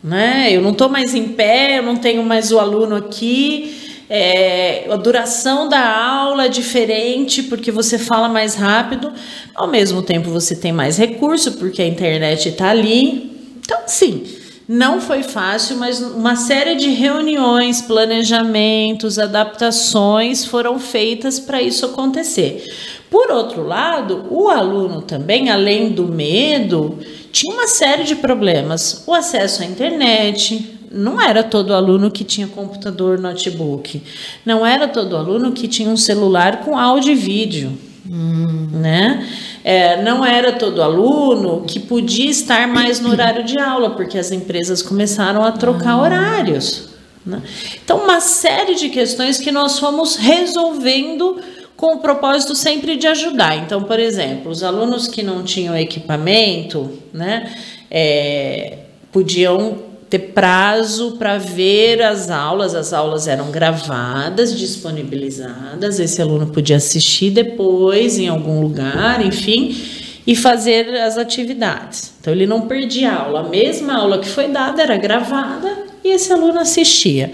[0.03, 0.49] Né?
[0.51, 3.90] Eu não estou mais em pé, eu não tenho mais o aluno aqui.
[4.13, 9.13] É, a duração da aula é diferente porque você fala mais rápido,
[9.55, 13.31] ao mesmo tempo você tem mais recurso porque a internet está ali.
[13.65, 14.25] Então, sim,
[14.67, 22.65] não foi fácil, mas uma série de reuniões, planejamentos, adaptações foram feitas para isso acontecer.
[23.09, 26.99] Por outro lado, o aluno também, além do medo,
[27.31, 29.05] tinha uma série de problemas.
[29.07, 34.03] O acesso à internet, não era todo aluno que tinha computador, notebook.
[34.45, 37.79] Não era todo aluno que tinha um celular com áudio e vídeo.
[38.11, 38.69] Hum.
[38.73, 39.27] Né?
[39.63, 44.33] É, não era todo aluno que podia estar mais no horário de aula, porque as
[44.33, 46.01] empresas começaram a trocar hum.
[46.01, 46.89] horários.
[47.25, 47.41] Né?
[47.85, 51.39] Então, uma série de questões que nós fomos resolvendo
[51.77, 53.57] com o propósito sempre de ajudar.
[53.57, 57.55] Então, por exemplo, os alunos que não tinham equipamento, né,
[57.91, 58.79] é,
[59.13, 66.77] podiam ter prazo para ver as aulas, as aulas eram gravadas, disponibilizadas, esse aluno podia
[66.77, 69.81] assistir depois em algum lugar, enfim,
[70.27, 72.13] e fazer as atividades.
[72.21, 76.33] Então ele não perdia aula, a mesma aula que foi dada era gravada e esse
[76.33, 77.31] aluno assistia.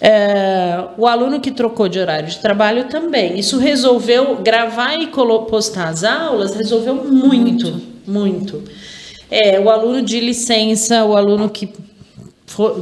[0.00, 3.38] É, o aluno que trocou de horário de trabalho também.
[3.38, 7.66] Isso resolveu, gravar e postar as aulas, resolveu muito,
[8.06, 8.54] muito.
[8.54, 8.81] muito.
[9.34, 11.66] É, o aluno de licença, o aluno que,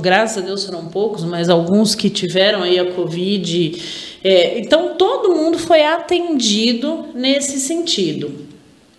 [0.01, 3.80] graças a Deus foram poucos, mas alguns que tiveram aí a Covid.
[4.24, 8.32] É, então, todo mundo foi atendido nesse sentido.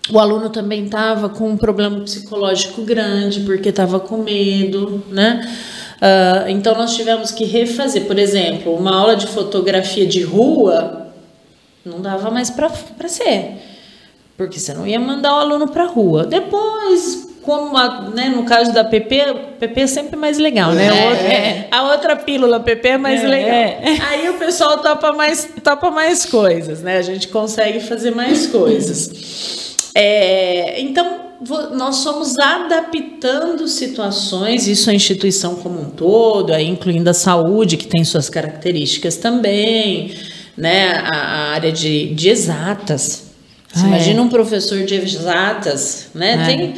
[0.09, 5.41] O aluno também estava com um problema psicológico grande, porque estava com medo, né?
[5.97, 11.11] Uh, então, nós tivemos que refazer, por exemplo, uma aula de fotografia de rua
[11.83, 12.69] não dava mais para
[13.09, 13.57] ser,
[14.37, 16.25] porque você não ia mandar o aluno para rua.
[16.25, 20.87] Depois, como a, né, no caso da PP, PP é sempre mais legal, né?
[20.87, 21.67] É, outra, é.
[21.71, 23.51] A outra pílula PP é mais é, legal.
[23.51, 23.97] É.
[24.09, 26.97] Aí o pessoal topa mais, topa mais coisas, né?
[26.97, 29.71] A gente consegue fazer mais coisas.
[29.95, 31.31] É, então,
[31.73, 37.87] nós somos adaptando situações, isso a instituição como um todo, aí incluindo a saúde, que
[37.87, 40.13] tem suas características também,
[40.55, 41.03] né?
[41.11, 43.31] a, a área de, de exatas.
[43.73, 44.21] Você ah, imagina é.
[44.21, 46.33] um professor de exatas, né?
[46.33, 46.45] É.
[46.45, 46.73] Tem,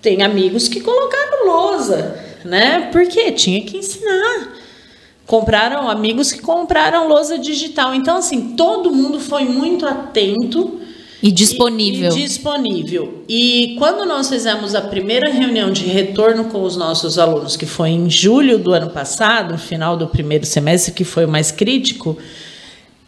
[0.00, 2.88] tem amigos que colocaram lousa, né?
[2.92, 4.54] Porque tinha que ensinar.
[5.26, 7.94] Compraram amigos que compraram lousa digital.
[7.94, 10.80] Então, assim, todo mundo foi muito atento
[11.22, 12.10] e disponível.
[12.10, 13.24] E, e, disponível.
[13.28, 17.90] E quando nós fizemos a primeira reunião de retorno com os nossos alunos, que foi
[17.90, 22.16] em julho do ano passado, no final do primeiro semestre, que foi o mais crítico,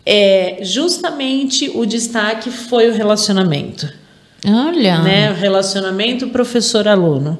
[0.04, 4.01] é, justamente o destaque foi o relacionamento.
[4.46, 4.98] Olha.
[5.00, 5.30] Né?
[5.30, 7.38] O relacionamento professor-aluno.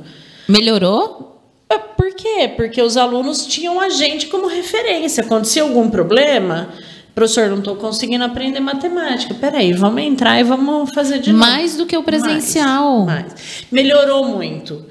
[0.49, 1.41] Melhorou?
[1.69, 2.53] É, por quê?
[2.57, 5.23] Porque os alunos tinham a gente como referência.
[5.23, 6.69] Acontecia algum problema,
[7.15, 9.35] Professor, não estou conseguindo aprender matemática.
[9.35, 11.45] Peraí, vamos entrar e vamos fazer de novo.
[11.45, 13.05] Mais do que o presencial.
[13.05, 13.35] Mais, mais.
[13.71, 14.87] Melhorou muito.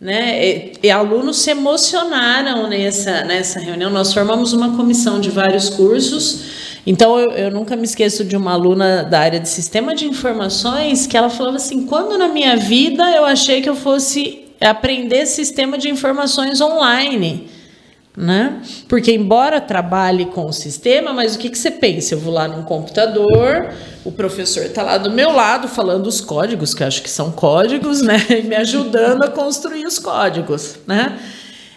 [0.00, 0.46] Né?
[0.46, 3.90] E, e, alunos se emocionaram nessa, nessa reunião.
[3.90, 6.44] Nós formamos uma comissão de vários cursos.
[6.86, 11.06] Então, eu, eu nunca me esqueço de uma aluna da área de sistema de informações
[11.06, 15.78] que ela falava assim: quando na minha vida eu achei que eu fosse aprender sistema
[15.78, 17.48] de informações online?
[18.16, 18.62] né?
[18.88, 22.14] Porque embora trabalhe com o sistema, mas o que, que você pensa?
[22.14, 23.72] Eu vou lá num computador,
[24.04, 28.02] o professor está lá do meu lado falando os códigos, que acho que são códigos,
[28.02, 28.24] né?
[28.30, 31.18] E me ajudando a construir os códigos, né?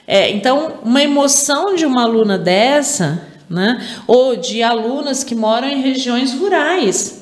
[0.05, 3.85] É, então, uma emoção de uma aluna dessa, né?
[4.07, 7.17] Ou de alunas que moram em regiões rurais,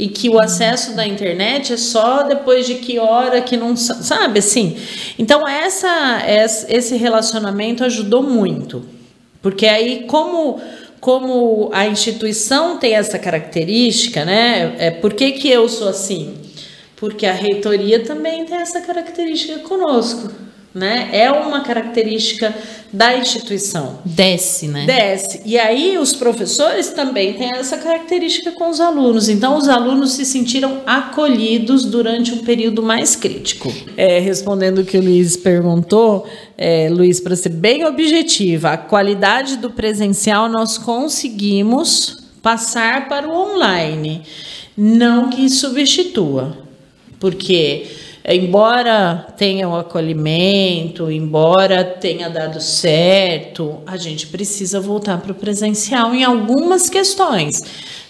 [0.00, 4.38] e que o acesso da internet é só depois de que hora que não sabe
[4.38, 4.78] assim.
[5.18, 6.22] Então essa
[6.70, 8.82] esse relacionamento ajudou muito,
[9.42, 10.58] porque aí como
[11.00, 14.74] como a instituição tem essa característica, né?
[14.78, 16.34] É por que, que eu sou assim?
[16.96, 20.30] Porque a reitoria também tem essa característica conosco.
[20.74, 21.08] Né?
[21.12, 22.54] É uma característica
[22.92, 23.98] da instituição.
[24.04, 24.84] Desce, né?
[24.86, 25.42] Desce.
[25.44, 29.28] E aí os professores também têm essa característica com os alunos.
[29.28, 33.72] Então os alunos se sentiram acolhidos durante um período mais crítico.
[33.96, 39.56] É, respondendo o que o Luiz perguntou, é, Luiz, para ser bem objetiva, a qualidade
[39.56, 44.22] do presencial nós conseguimos passar para o online.
[44.76, 46.56] Não que substitua,
[47.18, 47.86] porque
[48.24, 56.14] embora tenha o acolhimento, embora tenha dado certo, a gente precisa voltar para o presencial
[56.14, 57.62] em algumas questões.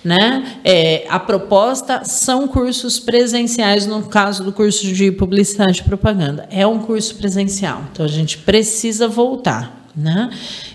[0.03, 0.59] Né?
[0.65, 6.49] É, a proposta são cursos presenciais, no caso do curso de publicidade e propaganda.
[6.51, 9.79] É um curso presencial, então a gente precisa voltar.
[9.95, 10.31] Né?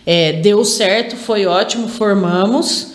[0.06, 2.95] É, deu certo, foi ótimo, formamos.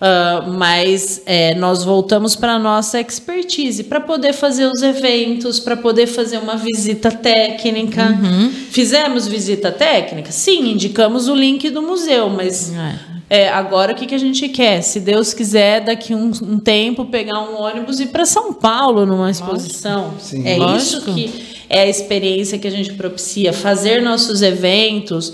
[0.00, 5.76] Uh, mas é, nós voltamos para a nossa expertise, para poder fazer os eventos, para
[5.76, 8.06] poder fazer uma visita técnica.
[8.06, 8.50] Uhum.
[8.50, 10.32] Fizemos visita técnica?
[10.32, 13.10] Sim, indicamos o link do museu, mas é.
[13.32, 14.82] É, agora o que, que a gente quer?
[14.82, 19.06] Se Deus quiser, daqui um, um tempo, pegar um ônibus e ir para São Paulo
[19.06, 20.14] numa exposição.
[20.18, 20.48] Sim.
[20.48, 20.78] É Lógico.
[20.78, 25.32] isso que é a experiência que a gente propicia, fazer nossos eventos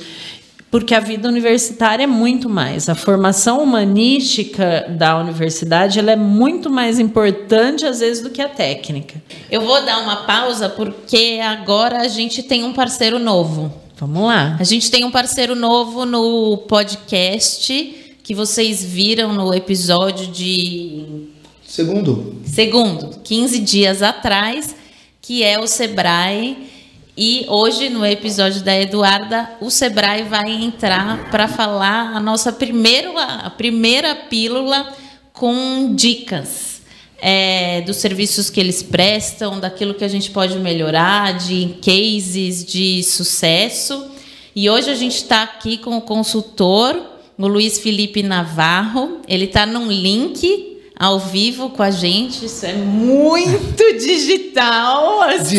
[0.71, 2.89] porque a vida universitária é muito mais.
[2.89, 8.49] A formação humanística da universidade ela é muito mais importante, às vezes, do que a
[8.49, 9.23] técnica.
[9.51, 13.73] Eu vou dar uma pausa, porque agora a gente tem um parceiro novo.
[13.97, 14.57] Vamos lá.
[14.61, 21.29] A gente tem um parceiro novo no podcast que vocês viram no episódio de.
[21.65, 22.37] Segundo.
[22.45, 24.75] Segundo, 15 dias atrás,
[25.23, 26.76] que é o Sebrae
[27.17, 33.11] e hoje, no episódio da Eduarda, o Sebrae vai entrar para falar a nossa primeira,
[33.23, 34.93] a primeira pílula
[35.33, 36.83] com dicas
[37.19, 43.03] é, dos serviços que eles prestam, daquilo que a gente pode melhorar, de cases de
[43.03, 44.11] sucesso.
[44.55, 47.01] E hoje a gente está aqui com o consultor,
[47.39, 49.23] o Luiz Felipe Navarro.
[49.27, 52.47] Ele está num link ao vivo com a gente.
[52.47, 55.59] Isso é muito digital, assim.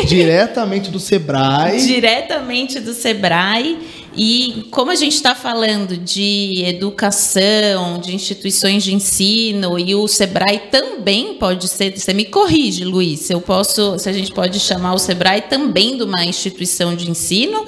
[0.00, 1.84] Di diretamente do Sebrae.
[1.86, 3.78] diretamente do Sebrae.
[4.16, 10.62] E como a gente está falando de educação, de instituições de ensino, e o Sebrae
[10.70, 14.94] também pode ser, você me corrige, Luiz, se eu posso, se a gente pode chamar
[14.94, 17.64] o Sebrae também de uma instituição de ensino,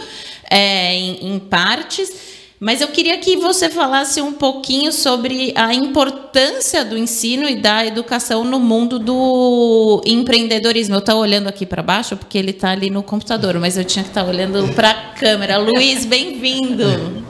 [0.51, 2.32] é, em, em partes.
[2.63, 7.85] Mas eu queria que você falasse um pouquinho sobre a importância do ensino e da
[7.85, 10.95] educação no mundo do empreendedorismo.
[10.95, 14.05] Eu estou olhando aqui para baixo porque ele está ali no computador, mas eu tinha
[14.05, 15.59] que estar tá olhando para a câmera.
[15.59, 17.25] Luiz, bem-vindo.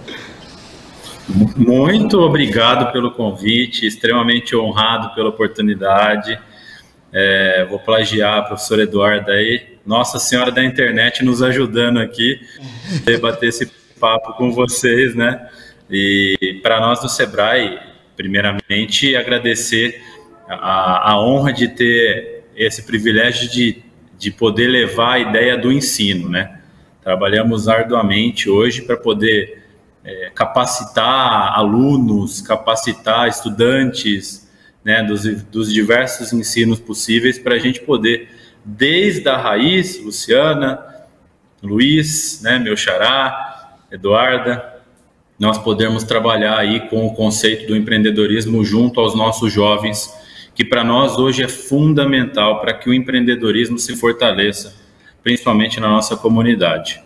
[1.56, 6.38] Muito obrigado pelo convite, extremamente honrado pela oportunidade.
[7.10, 12.38] É, vou plagiar a professora Eduarda aí, Nossa Senhora da Internet nos ajudando aqui
[13.00, 15.48] a debater esse papo com vocês, né?
[15.88, 17.78] E para nós do Sebrae,
[18.16, 20.02] primeiramente, agradecer
[20.48, 23.80] a, a honra de ter esse privilégio de,
[24.18, 26.58] de poder levar a ideia do ensino, né?
[27.00, 29.62] Trabalhamos arduamente hoje para poder
[30.04, 34.50] é, capacitar alunos, capacitar estudantes,
[34.84, 38.28] né, dos, dos diversos ensinos possíveis para a gente poder,
[38.64, 40.84] desde a raiz, Luciana,
[41.62, 43.51] Luiz, né, meu xará,
[43.92, 44.80] Eduarda,
[45.38, 50.10] nós podemos trabalhar aí com o conceito do empreendedorismo junto aos nossos jovens,
[50.54, 54.74] que para nós hoje é fundamental para que o empreendedorismo se fortaleça,
[55.22, 57.02] principalmente na nossa comunidade.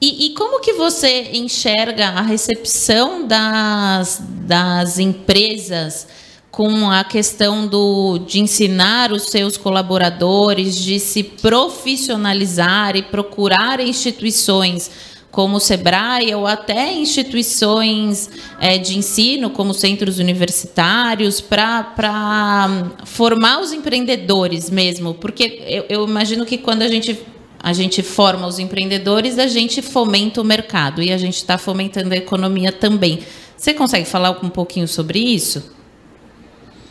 [0.00, 6.08] E, e, como que você enxerga a recepção das, das empresas
[6.50, 15.11] com a questão do, de ensinar os seus colaboradores, de se profissionalizar e procurar instituições
[15.32, 18.30] como o SEBRAE ou até instituições
[18.60, 22.68] é, de ensino, como centros universitários, para
[23.06, 25.14] formar os empreendedores mesmo.
[25.14, 27.18] Porque eu, eu imagino que quando a gente
[27.64, 32.12] a gente forma os empreendedores, a gente fomenta o mercado e a gente está fomentando
[32.12, 33.20] a economia também.
[33.56, 35.72] Você consegue falar um pouquinho sobre isso?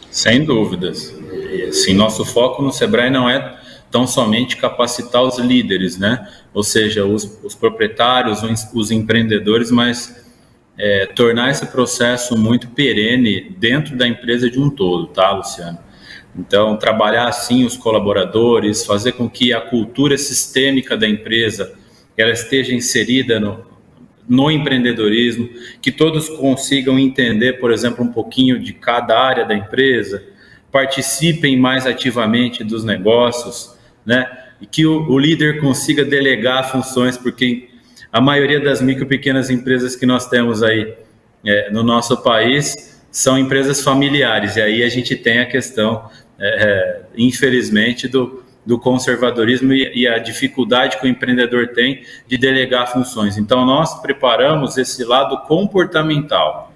[0.10, 1.14] Sem dúvidas.
[1.74, 3.61] Sim, nosso foco no Sebrae não é
[3.92, 6.28] tão somente capacitar os líderes, né?
[6.54, 10.26] Ou seja, os, os proprietários, os, os, empreendedores, mas
[10.78, 15.78] é, tornar esse processo muito perene dentro da empresa de um todo, tá, Luciano?
[16.34, 21.74] Então, trabalhar assim os colaboradores, fazer com que a cultura sistêmica da empresa
[22.18, 23.66] ela esteja inserida no,
[24.28, 25.50] no empreendedorismo,
[25.82, 30.24] que todos consigam entender, por exemplo, um pouquinho de cada área da empresa,
[30.72, 33.76] participem mais ativamente dos negócios,
[34.06, 34.26] né?
[34.60, 37.70] E que o, o líder consiga delegar funções, porque
[38.12, 40.94] a maioria das micro e pequenas empresas que nós temos aí
[41.46, 46.48] é, no nosso país são empresas familiares, e aí a gente tem a questão, é,
[46.48, 52.92] é infelizmente, do, do conservadorismo e, e, a dificuldade que o empreendedor tem de delegar
[52.92, 53.38] funções.
[53.38, 56.72] Então, nós preparamos esse lado comportamental,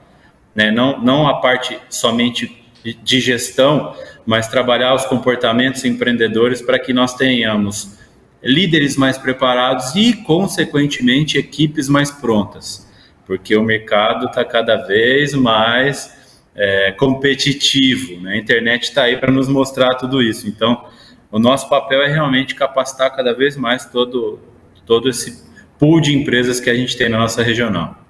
[0.53, 0.71] né?
[0.71, 7.15] não, não a parte somente de gestão, mas trabalhar os comportamentos empreendedores para que nós
[7.15, 7.97] tenhamos
[8.43, 12.87] líderes mais preparados e, consequentemente, equipes mais prontas,
[13.25, 16.13] porque o mercado está cada vez mais
[16.55, 18.21] é, competitivo.
[18.21, 18.33] Né?
[18.33, 20.47] A internet está aí para nos mostrar tudo isso.
[20.47, 20.85] Então,
[21.31, 24.39] o nosso papel é realmente capacitar cada vez mais todo,
[24.85, 25.43] todo esse
[25.79, 28.04] pool de empresas que a gente tem na nossa regional.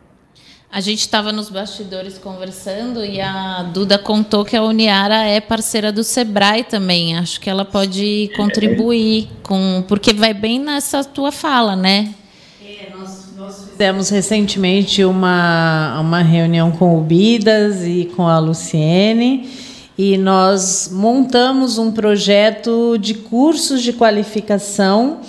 [0.76, 5.90] A gente estava nos bastidores conversando e a Duda contou que a Uniara é parceira
[5.90, 7.18] do Sebrae também.
[7.18, 12.14] Acho que ela pode contribuir com, porque vai bem nessa tua fala, né?
[12.62, 19.50] É, nós, fizemos recentemente uma, uma reunião com o Bidas e com a Luciene
[19.98, 25.22] e nós montamos um projeto de cursos de qualificação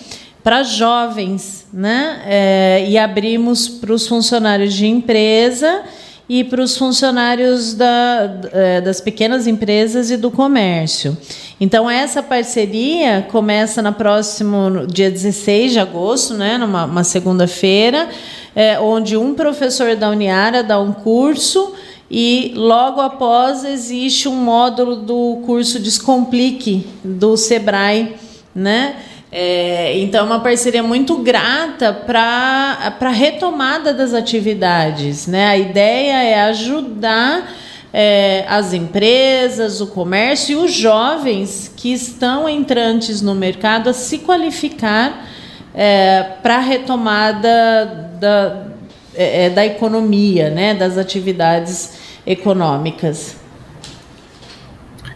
[0.47, 2.23] para jovens, né?
[2.25, 5.83] É, e abrimos para os funcionários de empresa
[6.29, 11.19] e para os funcionários da, é, das pequenas empresas e do comércio.
[11.61, 18.09] Então, essa parceria começa no próximo dia 16 de agosto, né, numa segunda-feira,
[18.55, 21.75] é, onde um professor da Uniara dá um curso
[22.09, 28.15] e logo após existe um módulo do curso Descomplique do Sebrae,
[28.55, 28.95] né?
[29.39, 35.27] É, então, é uma parceria muito grata para a retomada das atividades.
[35.27, 35.47] Né?
[35.47, 37.55] A ideia é ajudar
[37.93, 44.21] é, as empresas, o comércio e os jovens que estão entrantes no mercado a se
[44.21, 45.29] qualificar
[45.75, 48.69] é, para a retomada da,
[49.15, 50.73] é, é, da economia, né?
[50.73, 53.37] das atividades econômicas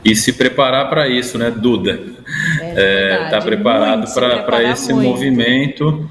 [0.05, 2.01] e se preparar para isso, né, Duda?
[2.55, 4.13] Está é, é tá preparado
[4.45, 5.09] para esse muito.
[5.09, 6.11] movimento.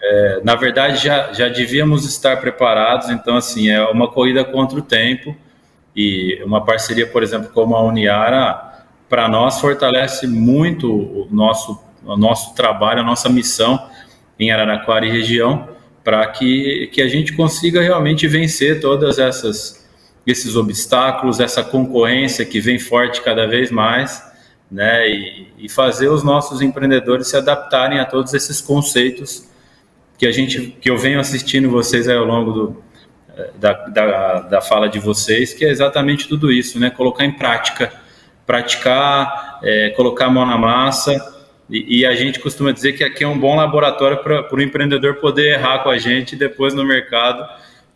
[0.00, 4.82] É, na verdade, já, já devíamos estar preparados, então, assim, é uma corrida contra o
[4.82, 5.34] tempo
[5.94, 12.16] e uma parceria, por exemplo, como a Uniara, para nós fortalece muito o nosso, o
[12.16, 13.88] nosso trabalho, a nossa missão
[14.38, 15.68] em Araraquara e região,
[16.04, 19.86] para que, que a gente consiga realmente vencer todas essas
[20.26, 24.20] esses obstáculos, essa concorrência que vem forte cada vez mais,
[24.70, 25.08] né?
[25.08, 29.48] E, e, fazer os nossos empreendedores se adaptarem a todos esses conceitos
[30.18, 32.82] que a gente, que eu venho assistindo vocês ao longo do,
[33.36, 36.90] eh, da, da, da fala de vocês, que é exatamente tudo isso, né?
[36.90, 37.92] Colocar em prática,
[38.46, 41.34] praticar, é, colocar a mão na massa.
[41.68, 45.16] E, e, a gente costuma dizer que aqui é um bom laboratório para o empreendedor
[45.16, 47.44] poder errar com a gente e depois no mercado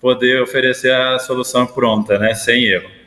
[0.01, 2.99] poder oferecer a solução pronta, né, sem erro.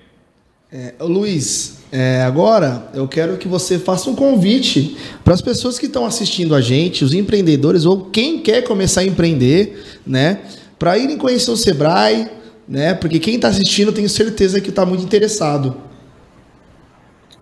[0.76, 5.86] É, Luiz, é, agora eu quero que você faça um convite para as pessoas que
[5.86, 10.40] estão assistindo a gente, os empreendedores ou quem quer começar a empreender, né,
[10.80, 12.28] para irem conhecer o Sebrae,
[12.68, 15.78] né, porque quem está assistindo tenho certeza que está muito interessado.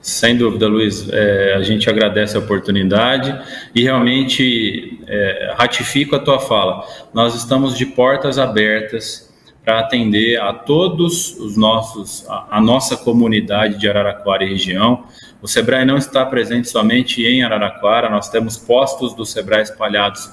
[0.02, 1.08] Sem dúvida, Luiz.
[1.10, 3.34] É, a gente agradece a oportunidade
[3.74, 6.86] e realmente é, ratifico a tua fala.
[7.14, 9.31] Nós estamos de portas abertas
[9.64, 15.04] para atender a todos os nossos, a, a, nossa comunidade de Araraquara e região.
[15.42, 20.32] O Sebrae não está presente somente em Araraquara, nós temos postos do Sebrae espalhados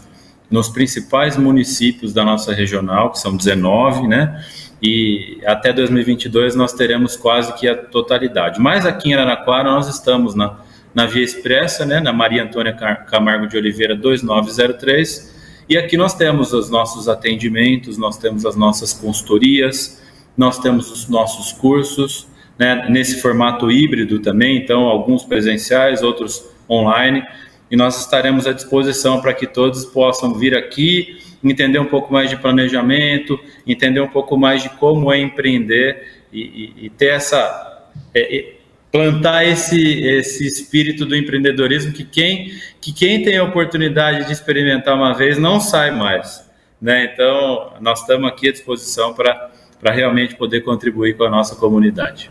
[0.50, 4.42] nos principais municípios da nossa regional, que são 19, né?
[4.82, 8.58] E até 2022 nós teremos quase que a totalidade.
[8.60, 10.56] Mas aqui em Araraquara nós estamos na,
[10.94, 12.00] na Via Expressa, né?
[12.00, 15.37] Na Maria Antônia Camargo de Oliveira 2903
[15.68, 20.02] e aqui nós temos os nossos atendimentos, nós temos as nossas consultorias,
[20.36, 22.26] nós temos os nossos cursos,
[22.58, 27.22] né, nesse formato híbrido também, então alguns presenciais, outros online,
[27.70, 32.30] e nós estaremos à disposição para que todos possam vir aqui, entender um pouco mais
[32.30, 37.88] de planejamento, entender um pouco mais de como é empreender e, e, e ter essa
[38.14, 38.57] é,
[38.90, 44.94] plantar esse, esse espírito do empreendedorismo que quem, que quem tem a oportunidade de experimentar
[44.94, 46.48] uma vez não sai mais.
[46.80, 47.10] Né?
[47.12, 49.50] Então, nós estamos aqui à disposição para
[49.92, 52.30] realmente poder contribuir com a nossa comunidade.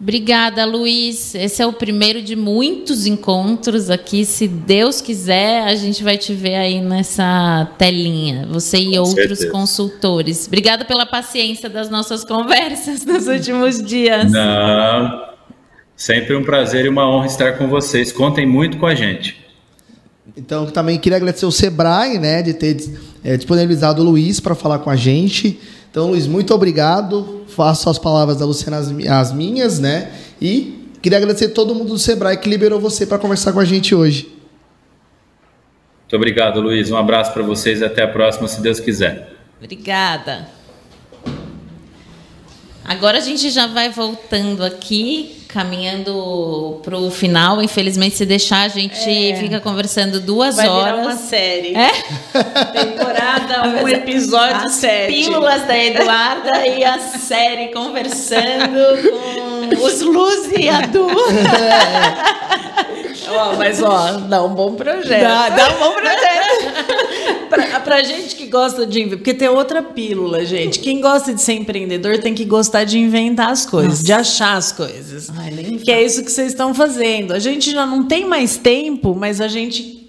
[0.00, 1.34] Obrigada, Luiz.
[1.34, 4.24] Esse é o primeiro de muitos encontros aqui.
[4.24, 9.14] Se Deus quiser, a gente vai te ver aí nessa telinha, você e Com outros
[9.40, 9.50] certeza.
[9.50, 10.46] consultores.
[10.46, 14.32] Obrigada pela paciência das nossas conversas nos últimos dias.
[14.32, 15.29] Não,
[16.00, 18.10] Sempre um prazer e uma honra estar com vocês.
[18.10, 19.38] Contem muito com a gente.
[20.34, 22.74] Então, também queria agradecer o Sebrae, né, de ter
[23.22, 25.60] é, disponibilizado o Luiz para falar com a gente.
[25.90, 27.42] Então, Luiz, muito obrigado.
[27.48, 30.10] Faço as palavras da Luciana as, as minhas, né?
[30.40, 33.94] E queria agradecer todo mundo do Sebrae que liberou você para conversar com a gente
[33.94, 34.22] hoje.
[36.00, 36.90] Muito obrigado, Luiz.
[36.90, 39.34] Um abraço para vocês e até a próxima, se Deus quiser.
[39.62, 40.59] Obrigada.
[42.90, 47.62] Agora a gente já vai voltando aqui, caminhando para o final.
[47.62, 49.36] Infelizmente, se deixar, a gente é.
[49.36, 50.82] fica conversando duas vai horas.
[50.82, 51.72] Vai virar uma série.
[51.72, 51.92] É?
[52.72, 55.12] Temporada, um episódio, As sete.
[55.12, 58.80] Pílulas da Eduarda e a série conversando
[59.78, 61.08] com os Luz e a Du.
[61.08, 62.60] É.
[63.32, 65.22] Ó, mas ó, dá um bom projeto.
[65.22, 66.90] Dá, dá um bom projeto.
[67.48, 69.06] pra, pra gente que gosta de.
[69.06, 70.78] Porque tem outra pílula, gente.
[70.78, 74.04] Quem gosta de ser empreendedor tem que gostar de inventar as coisas, Nossa.
[74.04, 75.30] de achar as coisas.
[75.36, 77.32] Ai, que é isso que vocês estão fazendo.
[77.32, 80.00] A gente já não tem mais tempo, mas a gente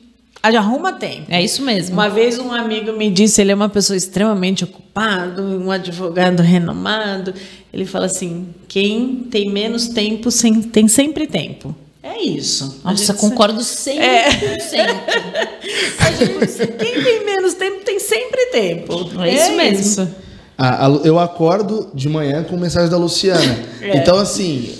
[0.44, 1.26] arruma tempo.
[1.30, 1.94] É isso mesmo.
[1.94, 7.34] Uma vez um amigo me disse, ele é uma pessoa extremamente ocupado, um advogado renomado.
[7.74, 10.30] Ele fala assim: quem tem menos tempo
[10.72, 11.76] tem sempre tempo.
[12.04, 12.82] É isso.
[12.84, 13.98] Nossa, concordo 100%.
[14.00, 14.32] É.
[16.18, 19.22] gente, quem tem menos tempo tem sempre tempo.
[19.22, 19.80] É, é isso mesmo.
[19.80, 20.16] Isso.
[20.58, 23.72] Ah, eu acordo de manhã com mensagem da Luciana.
[23.82, 23.98] É.
[23.98, 24.72] Então, assim,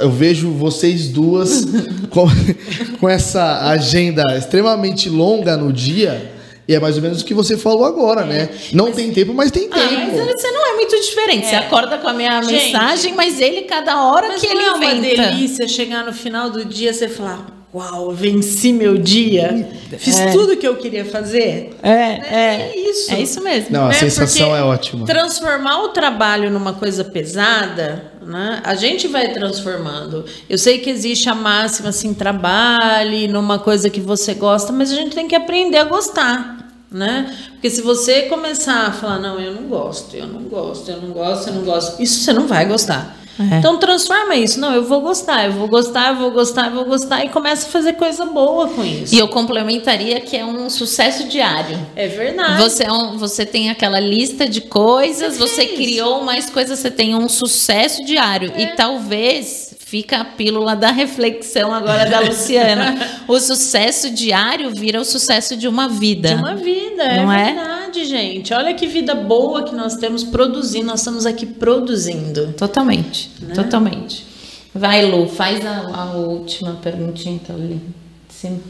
[0.00, 1.66] eu vejo vocês duas
[2.08, 2.26] com,
[2.98, 6.35] com essa agenda extremamente longa no dia.
[6.68, 8.48] E é mais ou menos o que você falou agora, é, né?
[8.72, 10.16] Não mas, tem tempo, mas tem ah, tempo.
[10.16, 11.46] Mas você não é muito diferente.
[11.46, 11.50] É.
[11.50, 15.06] Você acorda com a minha Gente, mensagem, mas ele, cada hora que ele não inventa.
[15.06, 17.54] É uma delícia chegar no final do dia você falar.
[17.72, 19.68] Uau, venci meu dia.
[19.98, 20.32] Fiz é.
[20.32, 21.76] tudo que eu queria fazer.
[21.82, 23.12] É, é, é isso.
[23.12, 23.68] É isso mesmo.
[23.70, 23.94] Não, a né?
[23.94, 25.06] sensação Porque é ótima.
[25.06, 28.60] Transformar o trabalho numa coisa pesada né?
[28.64, 30.24] A gente vai transformando.
[30.50, 34.96] Eu sei que existe a máxima assim, trabalhe numa coisa que você gosta, mas a
[34.96, 36.55] gente tem que aprender a gostar,
[36.90, 37.34] né?
[37.52, 41.10] Porque se você começar a falar, não, eu não gosto, eu não gosto, eu não
[41.10, 43.16] gosto, eu não gosto, isso você não vai gostar.
[43.38, 43.58] É.
[43.58, 44.58] Então transforma isso.
[44.58, 47.66] Não, eu vou gostar, eu vou gostar, eu vou gostar, eu vou gostar e começa
[47.66, 49.14] a fazer coisa boa com isso.
[49.14, 51.78] E eu complementaria que é um sucesso diário.
[51.94, 52.62] É verdade.
[52.62, 56.90] Você, é um, você tem aquela lista de coisas, você, você criou mais coisas, você
[56.90, 58.52] tem um sucesso diário.
[58.54, 58.62] É.
[58.62, 62.96] E talvez Fica a pílula da reflexão agora da Luciana.
[63.28, 66.30] o sucesso diário vira o sucesso de uma vida.
[66.30, 68.52] De uma vida, é Não é, é verdade, gente.
[68.52, 70.86] Olha que vida boa que nós temos produzindo.
[70.86, 72.52] Nós estamos aqui produzindo.
[72.54, 73.54] Totalmente, né?
[73.54, 74.26] totalmente.
[74.74, 77.80] Vai, Lu, faz a, a última perguntinha então ali.
[78.28, 78.60] Sim.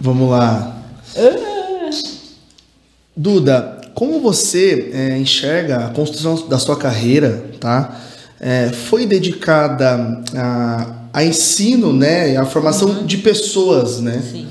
[0.00, 0.82] Vamos lá.
[1.16, 1.90] Ah.
[3.16, 8.00] Duda, como você é, enxerga a construção da sua carreira, tá?
[8.40, 13.06] É, foi dedicada a, a, ensino, né, a formação uhum.
[13.06, 14.22] de pessoas, né?
[14.30, 14.46] Sim.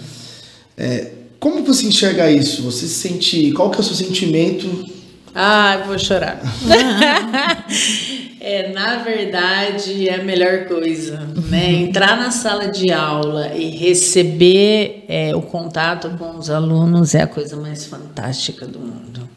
[0.77, 2.63] É, como você enxerga isso?
[2.63, 4.85] Você se sente, qual que é o seu sentimento?
[5.33, 6.41] Ah, vou chorar.
[8.41, 11.71] é, na verdade, é a melhor coisa, né?
[11.73, 17.27] Entrar na sala de aula e receber é, o contato com os alunos é a
[17.27, 19.29] coisa mais fantástica do mundo.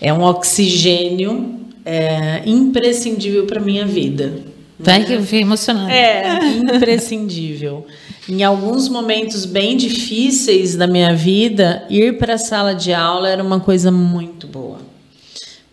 [0.00, 4.32] É um oxigênio é imprescindível para minha vida.
[4.78, 5.04] Vai né?
[5.04, 5.92] que eu fiquei emocionada.
[5.92, 6.38] É,
[6.74, 7.86] imprescindível.
[8.28, 13.42] em alguns momentos bem difíceis da minha vida, ir para a sala de aula era
[13.42, 14.78] uma coisa muito boa.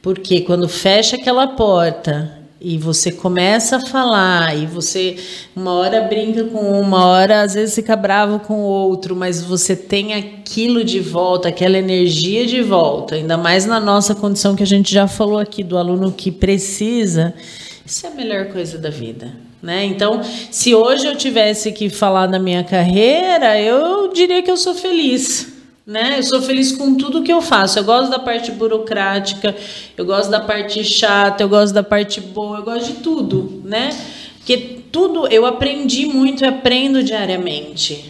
[0.01, 5.15] Porque quando fecha aquela porta e você começa a falar e você
[5.55, 9.75] uma hora brinca com uma hora às vezes fica bravo com o outro mas você
[9.75, 14.67] tem aquilo de volta aquela energia de volta ainda mais na nossa condição que a
[14.67, 17.33] gente já falou aqui do aluno que precisa
[17.85, 19.31] isso é a melhor coisa da vida
[19.61, 19.83] né?
[19.85, 24.75] Então se hoje eu tivesse que falar da minha carreira eu diria que eu sou
[24.75, 25.58] feliz
[25.89, 26.19] né?
[26.19, 27.79] Eu sou feliz com tudo que eu faço.
[27.79, 29.55] Eu gosto da parte burocrática,
[29.97, 33.89] eu gosto da parte chata, eu gosto da parte boa, eu gosto de tudo, né?
[34.37, 38.05] Porque tudo eu aprendi muito e aprendo diariamente.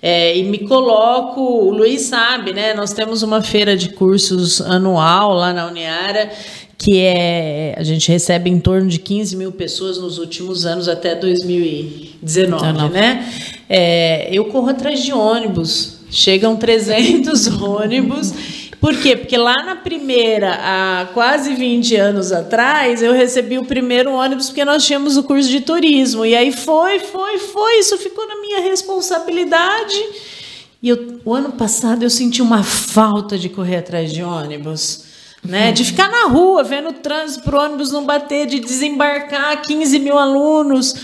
[0.00, 2.72] É, e me coloco, o Luiz sabe, né?
[2.72, 6.30] Nós temos uma feira de cursos anual lá na Uniara,
[6.78, 7.74] que é.
[7.76, 13.30] A gente recebe em torno de 15 mil pessoas nos últimos anos, até 2019, né?
[13.68, 18.32] É, eu corro atrás de ônibus Chegam 300 ônibus.
[18.80, 19.16] Por quê?
[19.16, 24.64] Porque lá na primeira, há quase 20 anos atrás, eu recebi o primeiro ônibus porque
[24.64, 26.24] nós tínhamos o curso de turismo.
[26.24, 27.80] E aí foi, foi, foi.
[27.80, 30.00] Isso ficou na minha responsabilidade.
[30.80, 35.06] E eu, o ano passado eu senti uma falta de correr atrás de ônibus.
[35.44, 35.72] Né?
[35.72, 39.98] De ficar na rua, vendo o trânsito para o ônibus não bater, de desembarcar 15
[39.98, 40.94] mil alunos.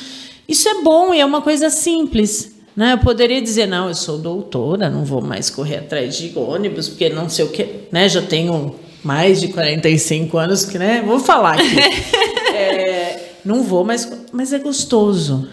[0.47, 2.93] Isso é bom e é uma coisa simples Né?
[2.93, 7.09] Eu poderia dizer, não, eu sou doutora, não vou mais correr atrás de ônibus, porque
[7.09, 8.09] não sei o que, né?
[8.09, 11.03] Já tenho mais de 45 anos, que, né?
[11.07, 11.79] Vou falar aqui.
[12.53, 15.49] é, não vou, mas, mas é gostoso.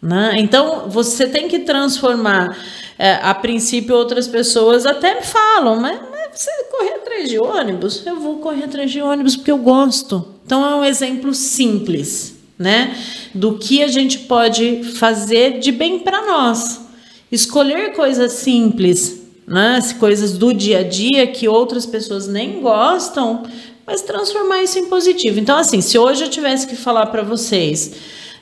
[0.00, 0.34] Né?
[0.36, 2.56] Então, você tem que transformar.
[2.98, 8.04] É, a princípio, outras pessoas até me falam, mas, mas você correr atrás de ônibus?
[8.04, 10.34] Eu vou correr atrás de ônibus porque eu gosto.
[10.44, 12.96] Então, é um exemplo simples né?
[13.34, 16.80] Do que a gente pode fazer de bem para nós.
[17.30, 19.80] Escolher coisas simples, né?
[19.98, 23.44] Coisas do dia a dia que outras pessoas nem gostam,
[23.86, 25.38] mas transformar isso em positivo.
[25.38, 27.92] Então, assim, se hoje eu tivesse que falar para vocês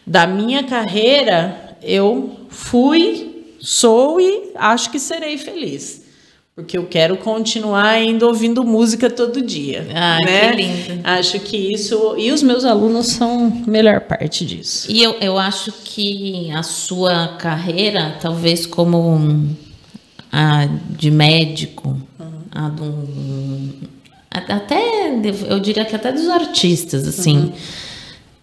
[0.07, 6.06] da minha carreira, eu fui, sou e acho que serei feliz.
[6.57, 9.87] Porque eu quero continuar ainda ouvindo música todo dia.
[9.95, 10.53] Ah, né?
[10.53, 11.01] que lindo.
[11.05, 12.15] Acho que isso.
[12.17, 14.91] E os meus alunos são a melhor parte disso.
[14.91, 19.55] E eu, eu acho que a sua carreira, talvez como
[20.33, 22.43] a de médico, uhum.
[22.51, 23.75] a do,
[24.31, 25.11] até
[25.51, 27.53] eu diria que até dos artistas, assim, uhum.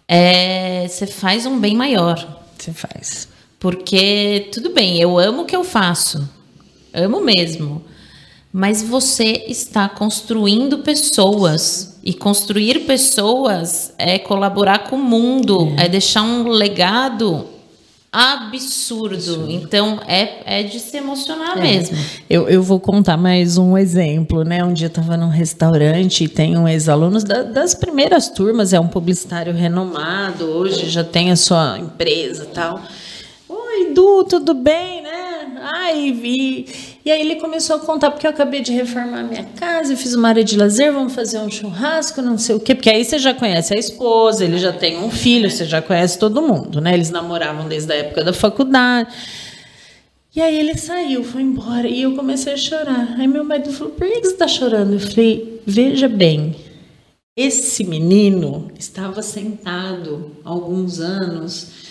[0.08, 2.44] é, você faz um bem maior.
[2.60, 3.28] Você faz.
[3.60, 6.30] Porque, tudo bem, eu amo o que eu faço.
[6.94, 7.84] Amo mesmo
[8.54, 11.98] mas você está construindo pessoas.
[12.04, 17.48] E construir pessoas é colaborar com o mundo, é, é deixar um legado
[18.12, 19.16] absurdo.
[19.16, 19.50] absurdo.
[19.50, 21.62] Então é, é de se emocionar é.
[21.62, 21.98] mesmo.
[22.30, 24.64] Eu, eu vou contar mais um exemplo, né?
[24.64, 28.80] Um dia eu estava num restaurante e tem um ex-aluno da, das primeiras turmas, é
[28.80, 32.82] um publicitário renomado, hoje já tem a sua empresa tal.
[33.50, 35.23] Oi, Du, tudo bem, né?
[35.66, 36.66] Ai, vi.
[37.06, 40.28] E aí ele começou a contar, porque eu acabei de reformar minha casa, fiz uma
[40.28, 42.76] área de lazer, vamos fazer um churrasco, não sei o quê.
[42.76, 46.20] Porque aí você já conhece a esposa, ele já tem um filho, você já conhece
[46.20, 46.94] todo mundo, né?
[46.94, 49.10] Eles namoravam desde a época da faculdade.
[50.36, 53.16] E aí ele saiu, foi embora, e eu comecei a chorar.
[53.18, 54.94] Aí meu marido falou, por que você está chorando?
[54.94, 56.56] Eu falei, veja bem,
[57.38, 61.83] esse menino estava sentado há alguns anos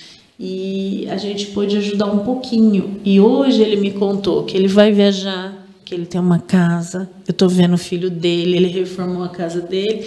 [0.45, 3.01] e a gente pôde ajudar um pouquinho.
[3.05, 7.09] E hoje ele me contou que ele vai viajar, que ele tem uma casa.
[7.29, 10.05] Eu estou vendo o filho dele, ele reformou a casa dele.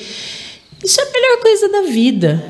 [0.83, 2.43] Isso é a melhor coisa da vida,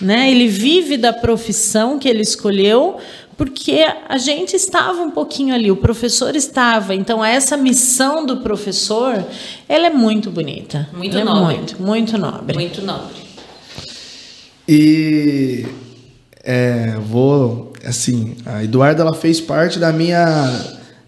[0.00, 0.30] né?
[0.30, 2.98] Ele vive da profissão que ele escolheu
[3.36, 6.94] porque a gente estava um pouquinho ali, o professor estava.
[6.94, 9.26] Então essa missão do professor,
[9.68, 10.88] ela é muito bonita.
[10.92, 11.54] Muito ela é nobre.
[11.54, 12.54] É muito, muito nobre.
[12.54, 13.26] Muito nobre.
[14.68, 15.66] E
[16.46, 20.48] é, vou, assim, a Eduarda ela fez parte da minha,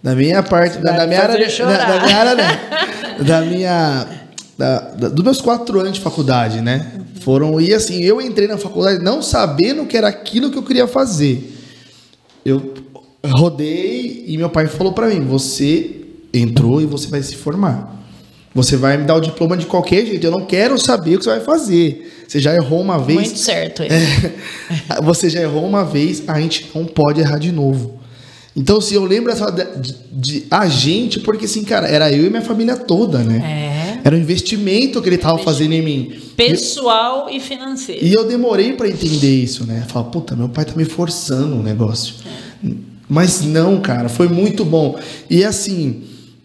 [0.03, 2.61] da minha parte, da, da, minha área, da, da, minha área, né?
[3.25, 4.07] da minha,
[4.59, 6.91] da, da, dos meus quatro anos de faculdade, né?
[7.21, 10.89] Foram e assim, eu entrei na faculdade não sabendo que era aquilo que eu queria
[10.89, 11.57] fazer.
[12.45, 12.75] Eu
[13.25, 17.97] rodei e meu pai falou para mim: você entrou e você vai se formar.
[18.59, 20.27] Você vai me dar o diploma de qualquer jeito.
[20.27, 22.25] Eu não quero saber o que você vai fazer.
[22.27, 23.21] Você já errou uma vez.
[23.21, 23.85] Muito certo.
[23.85, 24.33] É,
[25.01, 28.01] você já errou uma vez, a gente não pode errar de novo.
[28.57, 32.31] Então, se assim, eu lembro de, de, a gente, porque assim, cara, era eu e
[32.31, 34.01] minha família toda, né?
[34.03, 34.09] É.
[34.09, 36.13] Era um investimento que ele estava fazendo em mim.
[36.37, 38.05] Pessoal e, e financeiro.
[38.05, 39.85] E eu demorei para entender isso, né?
[39.87, 42.17] Falar, puta, meu pai tá me forçando o negócio.
[42.65, 42.71] É.
[43.09, 44.99] Mas não, cara, foi muito bom.
[45.31, 46.03] E assim,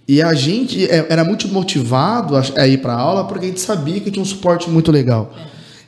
[0.07, 3.99] e a gente é, era muito motivado a ir para aula porque a gente sabia
[3.99, 5.33] que tinha um suporte muito legal.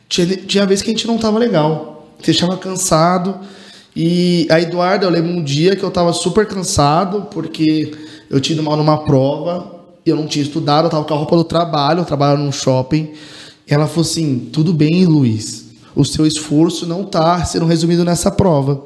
[0.08, 2.08] Tinha, tinha vez que a gente não tava legal.
[2.26, 3.40] Estava cansado.
[3.96, 7.94] E a Eduarda, eu lembro um dia que eu tava super cansado, porque
[8.30, 11.36] eu tinha ido mal numa prova, eu não tinha estudado, eu tava com a roupa
[11.36, 13.14] do trabalho, eu trabalhava num shopping.
[13.68, 15.66] Ela falou assim: tudo bem, Luiz,
[15.96, 18.86] o seu esforço não tá sendo resumido nessa prova.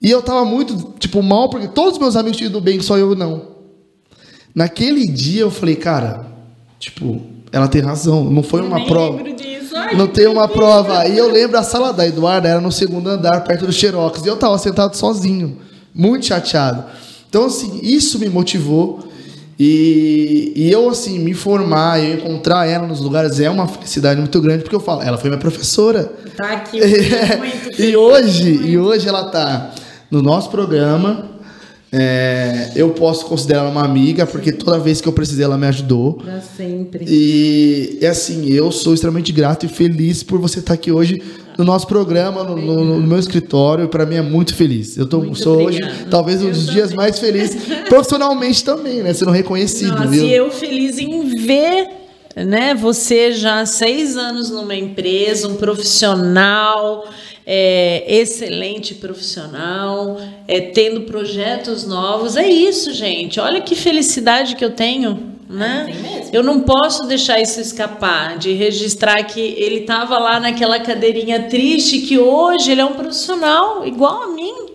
[0.00, 2.96] E eu tava muito, tipo, mal, porque todos os meus amigos tinham ido bem, só
[2.96, 3.57] eu não.
[4.58, 6.26] Naquele dia eu falei, cara,
[6.80, 7.22] tipo,
[7.52, 9.22] ela tem razão, não foi uma prova.
[9.96, 11.06] Não tem uma prova.
[11.06, 14.20] E eu lembro a sala da Eduarda era no segundo andar, perto do Xerox.
[14.24, 15.58] E eu estava sentado sozinho,
[15.94, 16.82] muito chateado.
[17.28, 18.98] Então, assim, isso me motivou.
[19.56, 24.40] E, e eu, assim, me formar, eu encontrar ela nos lugares é uma felicidade muito
[24.40, 26.12] grande, porque eu falo, ela foi minha professora.
[26.36, 26.80] Tá aqui,
[27.38, 29.70] muito E hoje, e hoje ela tá
[30.10, 31.37] no nosso programa,
[31.90, 35.66] é, eu posso considerar ela uma amiga, porque toda vez que eu precisei, ela me
[35.66, 36.14] ajudou.
[36.14, 37.04] Pra sempre.
[37.08, 41.22] E é assim, eu sou extremamente grato e feliz por você estar aqui hoje
[41.56, 43.88] no nosso programa, no, no, no meu escritório.
[43.88, 44.98] Para mim é muito feliz.
[44.98, 45.92] Eu tô, sou obrigada.
[45.92, 47.56] hoje talvez um dos dias mais felizes,
[47.88, 49.14] profissionalmente também, né?
[49.14, 49.92] Sendo reconhecido.
[49.92, 50.24] Nossa, viu?
[50.24, 51.88] E eu feliz em ver
[52.36, 57.08] né, você já há seis anos numa empresa, um profissional
[57.50, 62.36] é, excelente profissional, é, tendo projetos novos.
[62.36, 63.40] É isso, gente.
[63.40, 65.38] Olha que felicidade que eu tenho.
[65.48, 65.90] Né?
[66.30, 71.44] É, eu não posso deixar isso escapar, de registrar que ele estava lá naquela cadeirinha
[71.44, 74.67] triste, que hoje ele é um profissional igual a mim.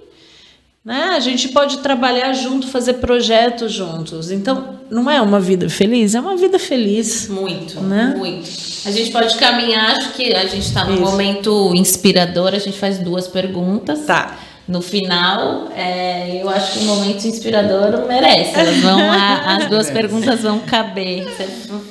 [0.86, 1.12] Né?
[1.16, 4.32] A gente pode trabalhar junto, fazer projetos juntos.
[4.32, 7.30] Então, não é uma vida feliz, é uma vida feliz.
[7.30, 8.14] Muito, né?
[8.18, 8.50] muito.
[8.86, 11.02] A gente pode caminhar, acho que a gente está num Isso.
[11.02, 14.06] momento inspirador, a gente faz duas perguntas.
[14.06, 14.38] Tá.
[14.68, 18.58] No final, é, eu acho que o momento inspirador merece.
[18.58, 21.24] Elas vão, a, as duas perguntas vão caber.
[21.24, 21.48] Você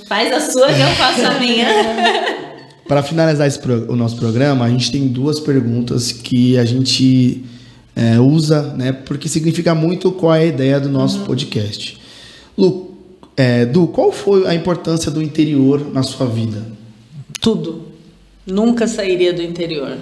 [0.06, 1.66] faz a sua que eu faço a minha.
[2.86, 7.42] Para finalizar pro, o nosso programa, a gente tem duas perguntas que a gente
[7.94, 8.92] é, usa, né?
[8.92, 11.26] Porque significa muito qual é a ideia do nosso uhum.
[11.26, 11.98] podcast.
[12.56, 12.96] Lu,
[13.36, 16.66] é, Du, qual foi a importância do interior na sua vida?
[17.40, 17.88] Tudo.
[18.46, 19.96] Nunca sairia do interior.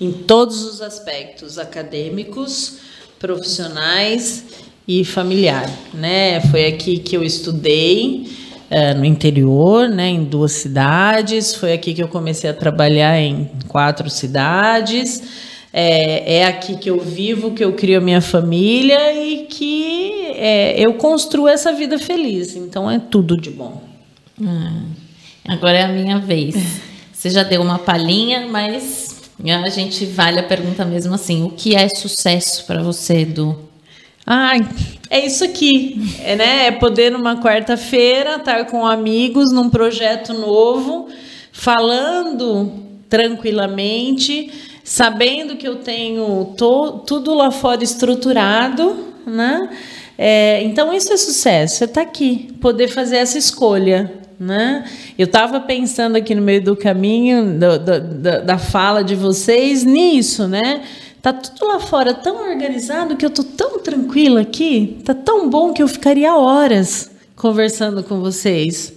[0.00, 2.78] Em todos os aspectos, acadêmicos,
[3.18, 4.44] profissionais
[4.86, 6.40] e familiar, né?
[6.40, 8.26] Foi aqui que eu estudei
[8.68, 10.08] é, no interior, né?
[10.08, 11.54] Em duas cidades.
[11.54, 17.00] Foi aqui que eu comecei a trabalhar em quatro cidades é, é aqui que eu
[17.00, 22.54] vivo, que eu crio a minha família e que é, eu construo essa vida feliz.
[22.54, 23.82] Então é tudo de bom.
[24.38, 24.82] Hum,
[25.48, 26.54] agora é a minha vez.
[27.12, 29.22] Você já deu uma palhinha, mas
[29.64, 33.56] a gente vale a pergunta mesmo assim: o que é sucesso para você, Edu?
[34.26, 34.60] Ai,
[35.08, 36.66] é isso aqui, é, né?
[36.66, 41.08] É poder numa quarta-feira estar com amigos num projeto novo,
[41.52, 42.72] falando
[43.08, 44.50] tranquilamente
[44.84, 48.96] sabendo que eu tenho to, tudo lá fora estruturado,
[49.26, 49.70] né?
[50.18, 54.20] É, então isso é sucesso, você está aqui, poder fazer essa escolha.
[54.38, 54.84] Né?
[55.16, 59.84] Eu estava pensando aqui no meio do caminho do, do, da, da fala de vocês
[59.84, 60.82] nisso, né?
[61.20, 65.72] Tá tudo lá fora tão organizado que eu tô tão tranquila aqui, tá tão bom
[65.72, 68.92] que eu ficaria horas conversando com vocês.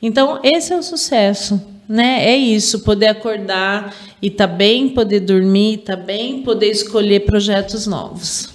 [0.00, 2.24] Então esse é o sucesso né?
[2.28, 8.50] É isso, poder acordar e tá bem, poder dormir, tá bem, poder escolher projetos novos.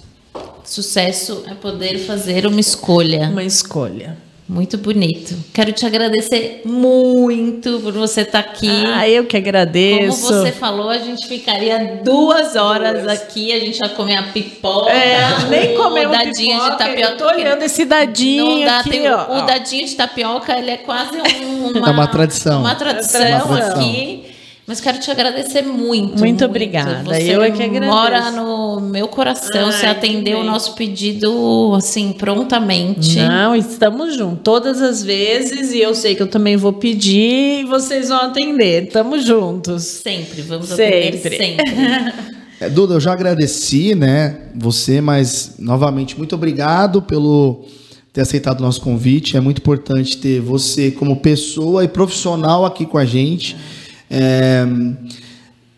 [0.64, 3.28] Sucesso é poder fazer uma escolha.
[3.28, 4.16] Uma escolha.
[4.46, 5.34] Muito bonito.
[5.54, 8.68] Quero te agradecer muito por você estar tá aqui.
[8.68, 10.20] Ah, eu que agradeço.
[10.20, 13.22] Como você falou, a gente ficaria duas horas duas.
[13.22, 14.90] aqui, a gente ia comer a pipoca.
[14.90, 17.00] É, nem comer o dadinho pipoca, de tapioca.
[17.00, 19.38] Eu tô olhando esse dadinho dá, aqui, ó.
[19.38, 22.60] O dadinho de tapioca, ele é quase uma, é uma tradição.
[22.60, 23.80] Uma tradição, é uma tradição.
[23.80, 24.33] aqui.
[24.66, 26.10] Mas quero te agradecer muito.
[26.10, 26.44] Muito, muito.
[26.44, 27.02] obrigada.
[27.04, 27.92] Você eu é que agradeço.
[27.92, 29.66] mora no meu coração.
[29.66, 33.18] Ai, você atendeu o nosso pedido assim prontamente.
[33.18, 37.64] Não, estamos juntos todas as vezes e eu sei que eu também vou pedir e
[37.64, 38.84] vocês vão atender.
[38.84, 39.82] Estamos juntos.
[39.82, 41.08] Sempre, vamos sempre.
[41.08, 42.34] atender sempre.
[42.60, 47.64] É, Duda, eu já agradeci, né, você, mas novamente muito obrigado pelo
[48.12, 49.36] ter aceitado o nosso convite.
[49.36, 53.56] É muito importante ter você como pessoa e profissional aqui com a gente.
[53.56, 53.83] É,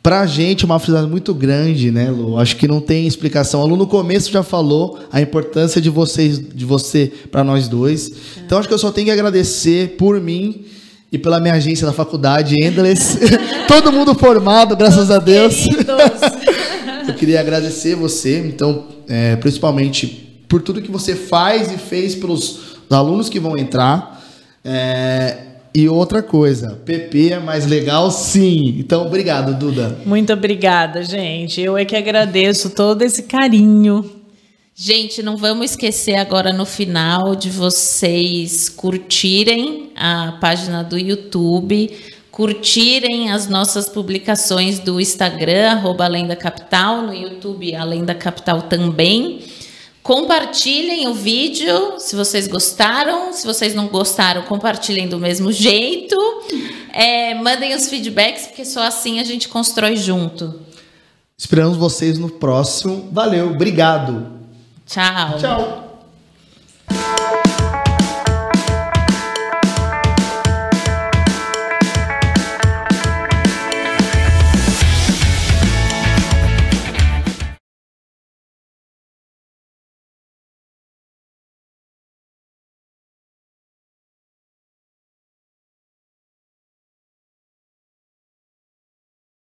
[0.02, 2.38] para a gente é uma felicidade muito grande, né, Lu?
[2.38, 3.60] Acho que não tem explicação.
[3.60, 8.12] A Lu no começo já falou a importância de vocês, de você para nós dois.
[8.44, 10.64] Então acho que eu só tenho que agradecer por mim
[11.10, 13.18] e pela minha agência da faculdade Endless.
[13.66, 15.66] Todo mundo formado, graças a Deus.
[17.08, 22.76] eu queria agradecer você, então, é, principalmente por tudo que você faz e fez pelos
[22.88, 24.24] alunos que vão entrar.
[24.64, 25.36] É,
[25.76, 28.76] e outra coisa, PP é mais legal sim.
[28.78, 29.98] Então, obrigado, Duda.
[30.06, 31.60] Muito obrigada, gente.
[31.60, 34.10] Eu é que agradeço todo esse carinho.
[34.74, 41.90] Gente, não vamos esquecer agora no final de vocês curtirem a página do YouTube,
[42.30, 48.62] curtirem as nossas publicações do Instagram, arroba Além da Capital, no YouTube Além da Capital
[48.62, 49.40] também.
[50.06, 53.32] Compartilhem o vídeo se vocês gostaram.
[53.32, 56.16] Se vocês não gostaram, compartilhem do mesmo jeito.
[56.92, 60.60] É, mandem os feedbacks, porque só assim a gente constrói junto.
[61.36, 63.08] Esperamos vocês no próximo.
[63.10, 64.28] Valeu, obrigado.
[64.86, 65.38] Tchau.
[65.40, 65.85] Tchau.